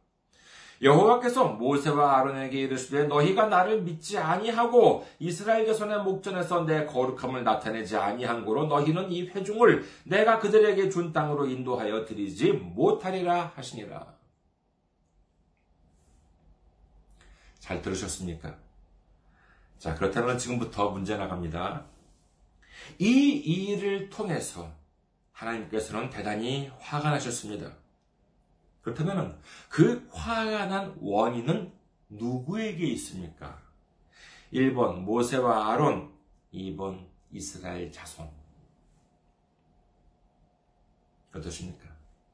여호와께서 0.82 1.44
모세와 1.44 2.18
아론에게 2.18 2.58
이르시되 2.60 3.04
너희가 3.04 3.46
나를 3.46 3.82
믿지 3.82 4.16
아니하고 4.16 5.06
이스라엘 5.18 5.66
자손의 5.66 6.02
목전에서 6.02 6.64
내 6.64 6.86
거룩함을 6.86 7.44
나타내지 7.44 7.96
아니한 7.96 8.44
고로 8.44 8.66
너희는 8.66 9.12
이 9.12 9.28
회중을 9.28 9.84
내가 10.04 10.38
그들에게 10.38 10.88
준 10.88 11.12
땅으로 11.12 11.46
인도하여 11.46 12.06
드리지 12.06 12.52
못하리라 12.52 13.52
하시니라. 13.54 14.14
잘 17.58 17.82
들으셨습니까? 17.82 18.56
자, 19.78 19.94
그렇다면 19.94 20.38
지금부터 20.38 20.90
문제 20.90 21.16
나갑니다. 21.16 21.84
이 22.98 23.06
일을 23.06 24.08
통해서 24.08 24.70
하나님께서는 25.32 26.08
대단히 26.08 26.70
화가 26.78 27.10
나셨습니다. 27.10 27.79
그렇다면 28.82 29.38
그 29.68 30.08
화가 30.10 30.66
난 30.66 30.96
원인은 31.00 31.72
누구에게 32.08 32.86
있습니까? 32.92 33.60
1번 34.52 35.00
모세와 35.00 35.70
아론, 35.72 36.12
2번 36.52 37.06
이스라엘 37.30 37.92
자손. 37.92 38.28
어떠십니까? 41.34 41.88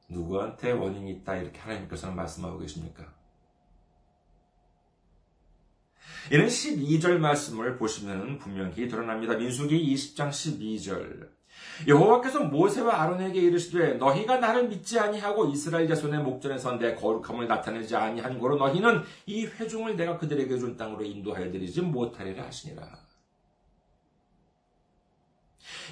누구한테 0.09 0.71
원인이 0.71 1.11
있다 1.11 1.35
이렇게 1.35 1.59
하나님께서는 1.59 2.15
말씀하고 2.15 2.59
계십니까? 2.59 3.13
이는 6.31 6.47
12절 6.47 7.17
말씀을 7.19 7.77
보시면 7.77 8.39
분명히 8.39 8.87
드러납니다. 8.87 9.35
민수기 9.35 9.93
20장 9.93 10.29
12절. 10.29 11.36
여호와께서 11.85 12.45
모세와 12.45 13.01
아론에게 13.01 13.39
이르시되 13.39 13.93
너희가 13.95 14.37
나를 14.37 14.67
믿지 14.67 14.99
아니하고 14.99 15.45
이스라엘 15.47 15.87
자손의 15.87 16.21
목전에서 16.21 16.77
내 16.77 16.95
거룩함을 16.95 17.47
나타내지 17.47 17.95
아니한 17.95 18.39
고로 18.39 18.55
너희는 18.55 19.03
이 19.25 19.45
회중을 19.45 19.95
내가 19.95 20.17
그들에게 20.17 20.57
준 20.57 20.75
땅으로 20.75 21.03
인도하여 21.03 21.51
드리지 21.51 21.81
못하리라 21.81 22.45
하시니라. 22.45 23.07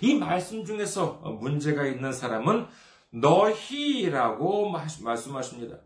이 0.01 0.15
말씀 0.15 0.65
중에서 0.65 1.21
문제가 1.39 1.85
있는 1.85 2.11
사람은 2.11 2.67
너희라고 3.11 4.69
말씀하십니다. 4.69 5.77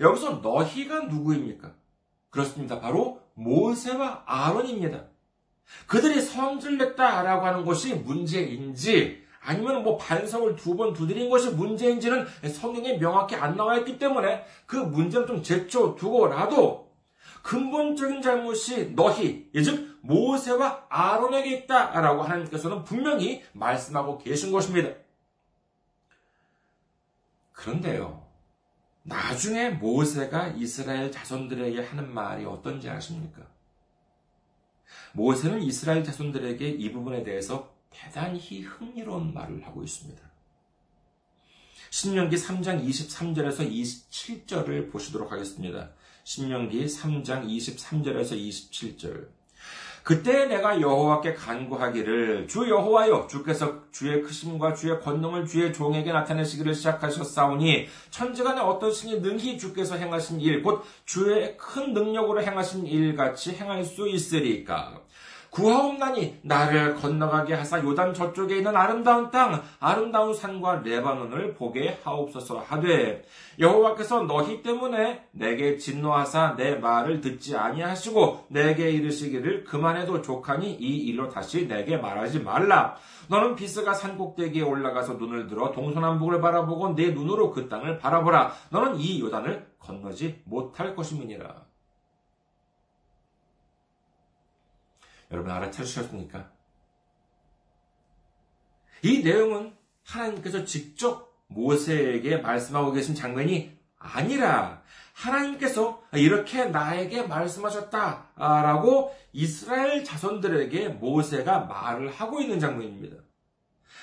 여기서 0.00 0.36
너희가 0.36 1.00
누구입니까? 1.06 1.74
그렇습니다. 2.30 2.80
바로 2.80 3.20
모세와 3.34 4.24
아론입니다. 4.26 5.11
그들이 5.86 6.20
성질 6.20 6.78
냈다라고 6.78 7.46
하는 7.46 7.64
것이 7.64 7.94
문제인지 7.94 9.22
아니면 9.40 9.82
뭐 9.82 9.96
반성을 9.96 10.54
두 10.56 10.76
번 10.76 10.92
두드린 10.92 11.28
것이 11.28 11.50
문제인지는 11.50 12.26
성경에 12.52 12.98
명확히 12.98 13.34
안 13.34 13.56
나와 13.56 13.76
있기 13.78 13.98
때문에 13.98 14.44
그 14.66 14.76
문제는 14.76 15.26
좀 15.26 15.42
제쳐두고라도 15.42 16.92
근본적인 17.42 18.22
잘못이 18.22 18.94
너희, 18.94 19.50
즉 19.52 19.98
모세와 20.02 20.86
아론에게 20.88 21.56
있다라고 21.58 22.22
하나님께서는 22.22 22.84
분명히 22.84 23.42
말씀하고 23.52 24.18
계신 24.18 24.52
것입니다. 24.52 24.90
그런데요. 27.52 28.22
나중에 29.02 29.70
모세가 29.70 30.48
이스라엘 30.56 31.10
자손들에게 31.10 31.82
하는 31.82 32.14
말이 32.14 32.44
어떤지 32.44 32.88
아십니까? 32.88 33.42
모세는 35.12 35.62
이스라엘 35.62 36.04
자손들에게 36.04 36.68
이 36.68 36.92
부분에 36.92 37.22
대해서 37.22 37.74
대단히 37.90 38.62
흥미로운 38.62 39.34
말을 39.34 39.66
하고 39.66 39.82
있습니다. 39.82 40.20
신명기 41.90 42.36
3장 42.36 42.82
23절에서 42.88 43.70
27절을 43.70 44.90
보시도록 44.90 45.30
하겠습니다. 45.30 45.90
신명기 46.24 46.86
3장 46.86 47.46
23절에서 47.46 48.32
27절. 48.32 49.28
그때 50.02 50.46
내가 50.46 50.80
여호와께 50.80 51.34
간구하기를 51.34 52.48
주 52.48 52.68
여호와여 52.68 53.28
주께서 53.30 53.82
주의 53.92 54.22
크심과 54.22 54.74
주의 54.74 54.98
권능을 55.00 55.46
주의 55.46 55.72
종에게 55.72 56.12
나타내시기를 56.12 56.74
시작하셨사오니 56.74 57.86
천지간에 58.10 58.60
어떤 58.60 58.92
신이 58.92 59.20
능히 59.20 59.58
주께서 59.58 59.96
행하신 59.96 60.40
일 60.40 60.62
곧 60.62 60.82
주의 61.04 61.56
큰 61.56 61.92
능력으로 61.92 62.42
행하신 62.42 62.86
일 62.86 63.14
같이 63.16 63.52
행할 63.52 63.84
수 63.84 64.08
있으리까 64.08 65.01
구하옵나니 65.52 66.38
나를 66.42 66.94
건너가게 66.94 67.52
하사 67.52 67.78
요단 67.82 68.14
저쪽에 68.14 68.56
있는 68.56 68.74
아름다운 68.74 69.30
땅 69.30 69.62
아름다운 69.80 70.32
산과 70.32 70.80
레바논을 70.82 71.54
보게 71.54 71.98
하옵소서 72.02 72.60
하되 72.60 73.22
여호와께서 73.58 74.22
너희 74.22 74.62
때문에 74.62 75.28
내게 75.32 75.76
진노하사 75.76 76.54
내 76.56 76.76
말을 76.76 77.20
듣지 77.20 77.54
아니하시고 77.54 78.46
내게 78.48 78.90
이르시기를 78.92 79.64
그만해도 79.64 80.22
족하니 80.22 80.72
이 80.72 80.96
일로 81.08 81.28
다시 81.28 81.68
내게 81.68 81.98
말하지 81.98 82.40
말라. 82.40 82.96
너는 83.28 83.54
비스가 83.54 83.92
산 83.92 84.16
꼭대기에 84.16 84.62
올라가서 84.62 85.14
눈을 85.14 85.48
들어 85.48 85.70
동서남북을 85.72 86.40
바라보고 86.40 86.94
내 86.94 87.10
눈으로 87.10 87.50
그 87.50 87.68
땅을 87.68 87.98
바라보라. 87.98 88.52
너는 88.70 88.96
이 88.96 89.20
요단을 89.20 89.66
건너지 89.78 90.40
못할 90.44 90.96
것임이니라 90.96 91.71
여러분 95.32 95.50
알아차리셨습니까? 95.50 96.50
이 99.02 99.22
내용은 99.22 99.74
하나님께서 100.04 100.64
직접 100.64 101.32
모세에게 101.48 102.38
말씀하고 102.38 102.92
계신 102.92 103.14
장면이 103.14 103.76
아니라 103.98 104.82
하나님께서 105.14 106.02
이렇게 106.12 106.66
나에게 106.66 107.26
말씀하셨다라고 107.26 109.14
이스라엘 109.32 110.04
자손들에게 110.04 110.88
모세가 110.88 111.60
말을 111.60 112.10
하고 112.10 112.40
있는 112.40 112.60
장면입니다. 112.60 113.16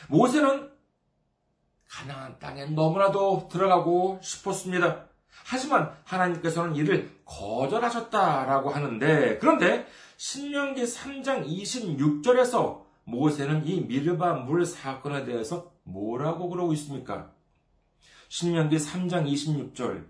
모세는 0.08 0.72
가나안 1.88 2.38
땅에 2.40 2.66
너무나도 2.66 3.50
들어가고 3.52 4.20
싶었습니다. 4.22 5.09
하지만 5.32 5.92
하나님께서는 6.04 6.76
이를 6.76 7.12
거절하셨다라고 7.26 8.70
하는데 8.70 9.38
그런데 9.40 9.88
신명기 10.18 10.84
3장 10.84 11.48
26절에서 11.48 12.84
모세는 13.06 13.66
이 13.66 13.82
미르바 13.82 14.34
물 14.34 14.66
사건에 14.66 15.26
대해서 15.26 15.72
뭐라고 15.84 16.50
그러고 16.50 16.74
있습니까? 16.74 17.32
신명기 18.28 18.78
3장 18.78 19.32
26절 19.32 20.06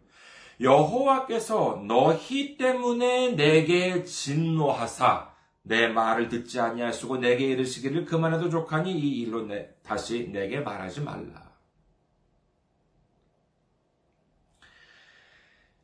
여호와께서 0.61 1.83
너희 1.87 2.57
때문에 2.57 3.31
내게 3.31 4.03
진노하사 4.03 5.29
내 5.61 5.87
말을 5.87 6.29
듣지 6.29 6.59
아니하시고 6.59 7.17
내게 7.17 7.45
이르시기를 7.45 8.05
그만해도 8.05 8.49
족하니 8.49 8.91
이 8.91 9.21
일로 9.21 9.43
내, 9.43 9.69
다시 9.83 10.29
내게 10.31 10.59
말하지 10.59 11.01
말라. 11.01 11.48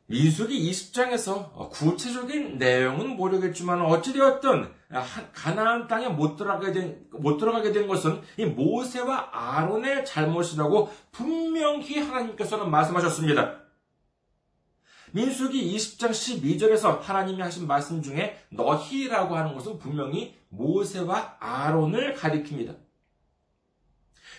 민수기 0.08 0.70
20장에서 0.70 1.68
구체적인 1.70 2.58
내용은 2.58 3.16
모르겠지만 3.16 3.80
어찌되었든 3.82 4.68
가나안 5.32 5.88
땅에 5.88 6.08
못 6.08 6.36
들어가게 6.36 6.72
된, 6.72 7.06
못 7.10 7.38
들어가게 7.38 7.72
된 7.72 7.88
것은 7.88 8.20
이 8.36 8.44
모세와 8.44 9.30
아론의 9.32 10.04
잘못이라고 10.06 10.92
분명히 11.10 11.98
하나님께서는 11.98 12.70
말씀하셨습니다. 12.70 13.62
민수기 15.10 15.74
20장 15.76 16.10
12절에서 16.10 17.00
하나님이 17.00 17.40
하신 17.40 17.66
말씀 17.66 18.00
중에 18.00 18.38
너희라고 18.50 19.34
하는 19.34 19.54
것은 19.54 19.78
분명히 19.78 20.36
모세와 20.50 21.36
아론을 21.40 22.14
가리킵니다. 22.14 22.85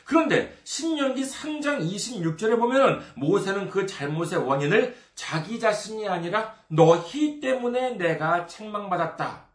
그런데 0.07 0.57
신명기 0.63 1.21
3장 1.21 1.81
26절에 1.81 2.57
보면은 2.57 3.01
모세는 3.15 3.69
그 3.69 3.85
잘못의 3.85 4.37
원인을 4.37 4.95
자기 5.15 5.59
자신이 5.59 6.07
아니라 6.07 6.55
너희 6.69 7.41
때문에 7.41 7.97
내가 7.97 8.47
책망받았다. 8.47 9.47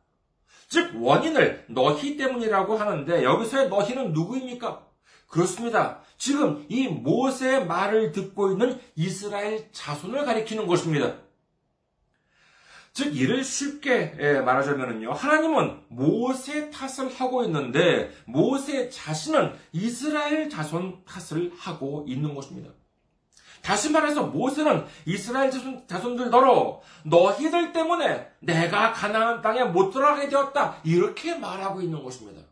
즉 0.69 1.03
원인을 1.03 1.65
너희 1.69 2.19
때문이라고 2.19 2.77
하는데 2.77 3.25
여기서의 3.25 3.71
너희는 3.71 4.13
누구입니까? 4.13 4.87
그렇습니다. 5.27 6.01
지금 6.19 6.67
이 6.69 6.87
모세의 6.87 7.67
말을 7.67 8.13
듣고 8.13 8.53
있는 8.53 8.79
이스라엘 8.95 9.73
자손을 9.73 10.27
가리키는 10.27 10.67
것입니다. 10.67 11.15
즉 12.95 13.17
이를 13.17 13.43
쉽게 13.43 14.15
예, 14.19 14.41
말하자면요. 14.41 15.13
하나님은 15.13 15.81
모세 15.89 16.71
탓을 16.71 17.11
하고 17.19 17.43
있는데 17.45 18.13
모세 18.27 18.91
자신은 18.91 19.55
이스라엘 19.73 20.51
자손 20.51 21.05
탓을 21.05 21.53
하고 21.57 22.05
있는 22.07 22.35
것입니다. 22.35 22.71
다시 23.63 23.91
말해서 23.91 24.27
모세는 24.27 24.85
이스라엘 25.07 25.51
자손, 25.51 26.17
너로 26.31 26.83
너희들 27.05 27.73
때문에 27.73 28.29
내가 28.41 28.93
가나안 28.93 29.41
땅에 29.41 29.65
못 29.65 29.91
들어가게 29.91 30.29
되었다. 30.29 30.81
이렇게 30.85 31.39
말하고 31.39 31.81
있는 31.81 32.03
것입니다. 32.03 32.43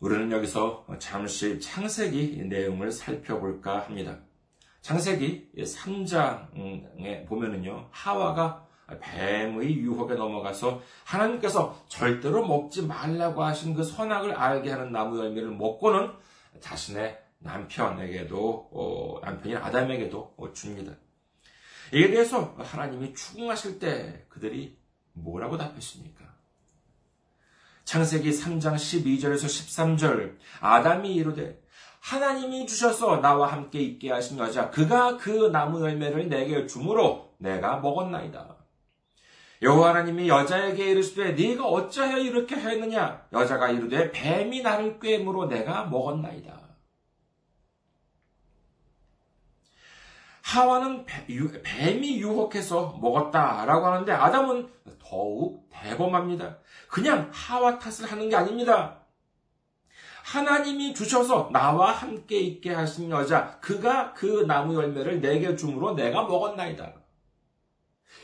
우리는 0.00 0.32
여기서 0.32 0.86
잠시 0.98 1.60
창세기 1.60 2.44
내용을 2.44 2.90
살펴볼까 2.90 3.80
합니다. 3.80 4.18
창세기 4.88 5.50
3장에 5.54 7.26
보면은요, 7.26 7.88
하와가 7.90 8.66
뱀의 8.98 9.76
유혹에 9.76 10.14
넘어가서 10.14 10.80
하나님께서 11.04 11.78
절대로 11.88 12.46
먹지 12.46 12.86
말라고 12.86 13.44
하신 13.44 13.74
그 13.74 13.84
선악을 13.84 14.32
알게 14.32 14.70
하는 14.70 14.90
나무 14.90 15.18
열매를 15.18 15.50
먹고는 15.50 16.10
자신의 16.60 17.18
남편에게도, 17.40 18.70
어, 18.72 19.20
남편인 19.22 19.58
아담에게도 19.58 20.36
줍니다. 20.54 20.94
이에 21.92 22.10
대해서 22.10 22.56
하나님이 22.56 23.12
추궁하실 23.12 23.80
때 23.80 24.24
그들이 24.30 24.78
뭐라고 25.12 25.58
답했습니까? 25.58 26.24
창세기 27.84 28.30
3장 28.30 28.76
12절에서 28.76 29.44
13절, 29.44 30.38
아담이 30.62 31.14
이르되, 31.14 31.60
하나님이 32.08 32.66
주셔서 32.66 33.20
나와 33.20 33.52
함께 33.52 33.80
있게 33.80 34.10
하신 34.10 34.38
여자 34.38 34.70
그가 34.70 35.18
그 35.18 35.50
나무 35.52 35.82
열매를 35.82 36.30
내게 36.30 36.66
주므로 36.66 37.34
내가 37.36 37.80
먹었나이다. 37.80 38.56
여호와 39.60 39.90
하나님이 39.90 40.26
여자에게 40.26 40.92
이르시되 40.92 41.32
네가 41.32 41.66
어찌하여 41.66 42.16
이렇게 42.16 42.54
하였느냐 42.54 43.26
여자가 43.30 43.68
이르되 43.68 44.10
뱀이 44.10 44.62
나를 44.62 44.98
꿰므로 44.98 45.48
내가 45.48 45.84
먹었나이다. 45.84 46.58
하와는 50.44 51.04
뱀이 51.62 52.20
유혹해서 52.20 52.98
먹었다라고 53.02 53.86
하는데 53.86 54.12
아담은 54.12 54.70
더욱 54.98 55.68
대범합니다. 55.70 56.56
그냥 56.88 57.28
하와 57.34 57.78
탓을 57.78 58.10
하는 58.10 58.30
게 58.30 58.36
아닙니다. 58.36 58.97
하나님이 60.28 60.92
주셔서 60.92 61.48
나와 61.52 61.90
함께 61.90 62.38
있게 62.38 62.74
하신 62.74 63.10
여자, 63.10 63.58
그가 63.60 64.12
그 64.12 64.44
나무 64.46 64.74
열매를 64.74 65.22
내게 65.22 65.56
줌으로 65.56 65.94
내가 65.94 66.24
먹었나이다. 66.24 66.92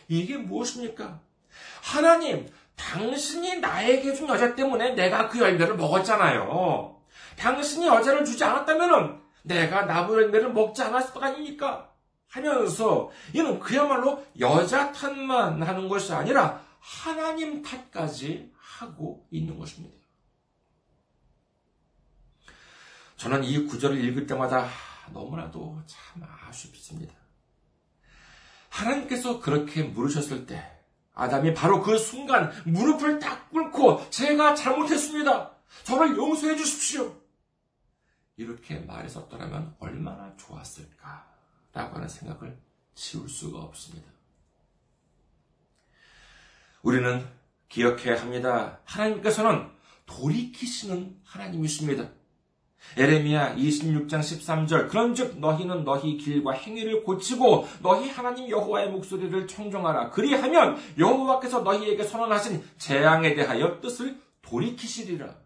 이게 0.08 0.36
무엇입니까? 0.36 1.22
하나님, 1.82 2.46
당신이 2.76 3.60
나에게 3.60 4.12
준 4.12 4.28
여자 4.28 4.54
때문에 4.54 4.90
내가 4.90 5.30
그 5.30 5.40
열매를 5.40 5.76
먹었잖아요. 5.76 7.00
당신이 7.38 7.86
여자를 7.86 8.22
주지 8.26 8.44
않았다면 8.44 9.22
내가 9.42 9.86
나무 9.86 10.14
열매를 10.20 10.52
먹지 10.52 10.82
않았을 10.82 11.14
거 11.14 11.20
아닙니까? 11.20 11.90
하면서 12.28 13.08
이는 13.32 13.58
그야말로 13.58 14.22
여자 14.40 14.92
탓만 14.92 15.62
하는 15.62 15.88
것이 15.88 16.12
아니라 16.12 16.60
하나님 16.80 17.62
탓까지 17.62 18.52
하고 18.58 19.26
있는 19.30 19.58
것입니다. 19.58 20.03
저는 23.24 23.42
이 23.42 23.64
구절을 23.64 24.04
읽을 24.04 24.26
때마다 24.26 24.68
너무나도 25.10 25.82
참 25.86 26.22
아쉽습니다. 26.46 27.14
하나님께서 28.68 29.40
그렇게 29.40 29.82
물으셨을 29.82 30.44
때 30.44 30.62
아담이 31.14 31.54
바로 31.54 31.80
그 31.80 31.96
순간 31.96 32.52
무릎을 32.66 33.20
딱 33.20 33.48
꿇고 33.48 34.10
제가 34.10 34.54
잘못했습니다. 34.54 35.52
저를 35.84 36.18
용서해 36.18 36.54
주십시오. 36.54 37.18
이렇게 38.36 38.80
말했었더라면 38.80 39.74
얼마나 39.78 40.36
좋았을까 40.36 41.26
라고 41.72 41.96
하는 41.96 42.06
생각을 42.06 42.60
지울 42.94 43.26
수가 43.30 43.58
없습니다. 43.60 44.06
우리는 46.82 47.26
기억해야 47.70 48.20
합니다. 48.20 48.80
하나님께서는 48.84 49.70
돌이키시는 50.04 51.22
하나님이십니다. 51.24 52.10
에레미야 52.96 53.56
26장 53.56 54.20
13절 54.20 54.88
그런즉 54.88 55.38
너희는 55.40 55.84
너희 55.84 56.16
길과 56.16 56.52
행위를 56.52 57.02
고치고 57.02 57.66
너희 57.82 58.08
하나님 58.08 58.48
여호와의 58.48 58.90
목소리를 58.90 59.46
청종하라. 59.48 60.10
그리하면 60.10 60.76
여호와께서 60.98 61.60
너희에게 61.60 62.04
선언하신 62.04 62.62
재앙에 62.78 63.34
대하여 63.34 63.80
뜻을 63.80 64.18
돌이키시리라. 64.42 65.44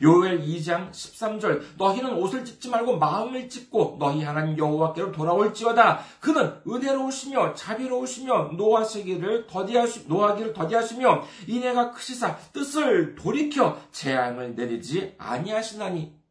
요엘 0.00 0.40
2장 0.40 0.90
13절 0.90 1.62
너희는 1.76 2.14
옷을 2.14 2.44
찢지 2.44 2.70
말고 2.70 2.98
마음을 2.98 3.48
찢고 3.48 3.96
너희 3.98 4.22
하나님 4.22 4.56
여호와께로 4.56 5.12
돌아올지어다. 5.12 6.00
그는 6.20 6.54
은혜로우시며 6.66 7.54
자비로우시며 7.54 8.52
노하시기를 8.56 9.46
더디하시 9.46 10.08
노하기를 10.08 10.52
더디하시며 10.54 11.22
이내가 11.46 11.90
크시사 11.90 12.36
뜻을 12.52 13.14
돌이켜 13.16 13.78
재앙을 13.90 14.54
내리지 14.54 15.14
아니하시나니 15.18 16.21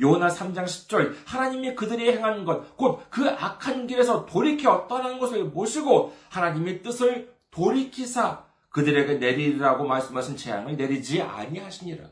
요나 0.00 0.28
3장 0.28 0.64
10절 0.64 1.14
하나님이 1.26 1.74
그들이 1.74 2.10
행한 2.12 2.44
것 2.44 2.76
곧 2.78 3.10
그 3.10 3.28
악한 3.28 3.86
길에서 3.86 4.26
돌이켜 4.26 4.86
떠난 4.88 5.18
것을 5.18 5.44
모시고 5.44 6.14
하나님의 6.30 6.82
뜻을 6.82 7.32
돌이키사 7.50 8.44
그들에게 8.70 9.14
내리리라고 9.14 9.84
말씀하신 9.86 10.36
재앙을 10.36 10.76
내리지 10.76 11.22
아니하시니라. 11.22 12.08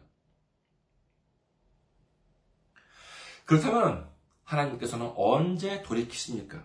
그렇다면 3.44 4.08
하나님께서는 4.44 5.12
언제 5.16 5.82
돌이키십니까? 5.82 6.62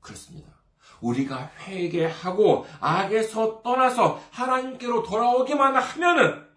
그렇습니다. 0.00 0.48
우리가 1.00 1.50
회개하고 1.60 2.66
악에서 2.80 3.62
떠나서 3.62 4.22
하나님께로 4.30 5.02
돌아오기만 5.02 5.76
하면은 5.76 6.49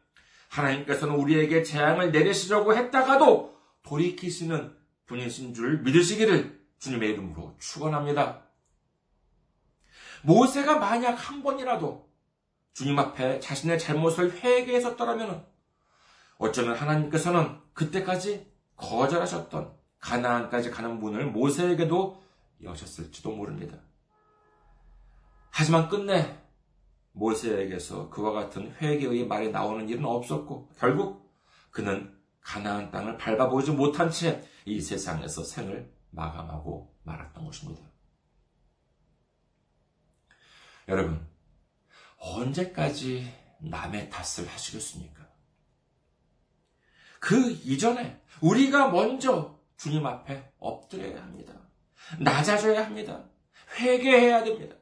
하나님께서는 0.53 1.15
우리에게 1.15 1.63
재앙을 1.63 2.11
내리시려고 2.11 2.75
했다가도 2.75 3.57
돌이키시는 3.81 4.75
분이신 5.07 5.53
줄 5.53 5.79
믿으시기를 5.79 6.63
주님의 6.77 7.11
이름으로 7.11 7.55
축원합니다. 7.59 8.43
모세가 10.21 10.77
만약 10.77 11.13
한 11.13 11.43
번이라도 11.43 12.09
주님 12.73 12.97
앞에 12.97 13.39
자신의 13.39 13.79
잘못을 13.79 14.31
회개했었더라면 14.31 15.45
어쩌면 16.37 16.75
하나님께서는 16.75 17.59
그때까지 17.73 18.51
거절하셨던 18.75 19.73
가나안까지 19.99 20.71
가는 20.71 20.99
문을 20.99 21.25
모세에게도 21.27 22.23
여셨을지도 22.63 23.31
모릅니다. 23.31 23.77
하지만 25.49 25.89
끝내 25.89 26.42
모세에게서 27.13 28.09
그와 28.09 28.31
같은 28.31 28.73
회개의 28.81 29.25
말이 29.27 29.51
나오는 29.51 29.87
일은 29.87 30.05
없었고 30.05 30.69
결국 30.77 31.33
그는 31.71 32.15
가나안 32.41 32.91
땅을 32.91 33.17
밟아보지 33.17 33.71
못한 33.71 34.11
채 34.11 34.43
이 34.65 34.79
세상에서 34.81 35.43
생을 35.43 35.93
마감하고 36.11 36.95
말았던 37.03 37.45
것입니다. 37.45 37.81
여러분, 40.87 41.27
언제까지 42.17 43.31
남의 43.59 44.09
탓을 44.09 44.47
하시겠습니까? 44.47 45.27
그 47.19 47.51
이전에 47.51 48.21
우리가 48.41 48.89
먼저 48.89 49.59
주님 49.77 50.05
앞에 50.05 50.53
엎드려야 50.59 51.21
합니다. 51.21 51.53
낮아져야 52.19 52.85
합니다. 52.85 53.25
회개해야 53.79 54.43
됩니다. 54.43 54.75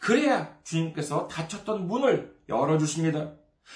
그래야 0.00 0.56
주님께서 0.64 1.28
닫혔던 1.28 1.86
문을 1.86 2.36
열어주십니다. 2.48 3.32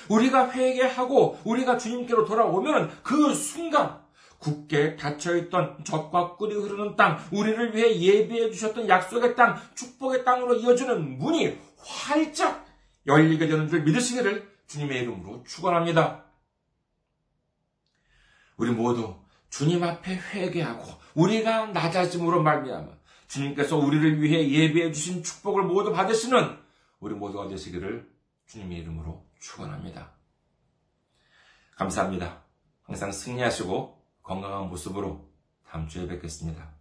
우리가 0.09 0.51
회개하고 0.51 1.41
우리가 1.45 1.79
주님께로 1.79 2.25
돌아오면 2.25 2.91
그 3.03 3.35
순간 3.35 4.05
굳게 4.39 4.97
닫혀있던 4.97 5.85
적과 5.85 6.37
꿀이 6.37 6.55
흐르는 6.55 6.97
땅, 6.97 7.19
우리를 7.33 7.75
위해 7.75 7.99
예비해 7.99 8.51
주셨던 8.51 8.89
약속의 8.89 9.35
땅, 9.35 9.57
축복의 9.75 10.25
땅으로 10.25 10.57
이어지는 10.57 11.19
문이 11.19 11.59
활짝 11.79 12.67
열리게 13.07 13.47
되는 13.47 13.69
줄 13.69 13.83
믿으시기를 13.83 14.57
주님의 14.67 15.03
이름으로 15.03 15.45
축원합니다. 15.45 16.25
우리 18.57 18.71
모두 18.71 19.17
주님 19.49 19.83
앞에 19.83 20.17
회개하고 20.17 20.85
우리가 21.15 21.67
낮아짐으로 21.67 22.43
말미암아 22.43 22.89
주님께서 23.29 23.77
우리를 23.77 24.23
위해 24.23 24.49
예비해 24.49 24.93
주신 24.93 25.23
축복을 25.23 25.65
모두 25.65 25.93
받으시는 25.93 26.59
우리 27.01 27.15
모두가 27.15 27.49
되시기를 27.49 28.11
주님의 28.47 28.79
이름으로 28.79 29.27
축원합니다. 29.41 30.13
감사합니다. 31.77 32.45
항상 32.83 33.13
승리하시고 33.13 34.03
건강한 34.23 34.69
모습으로 34.69 35.29
다음 35.69 35.89
주에 35.89 36.07
뵙겠습니다. 36.07 36.76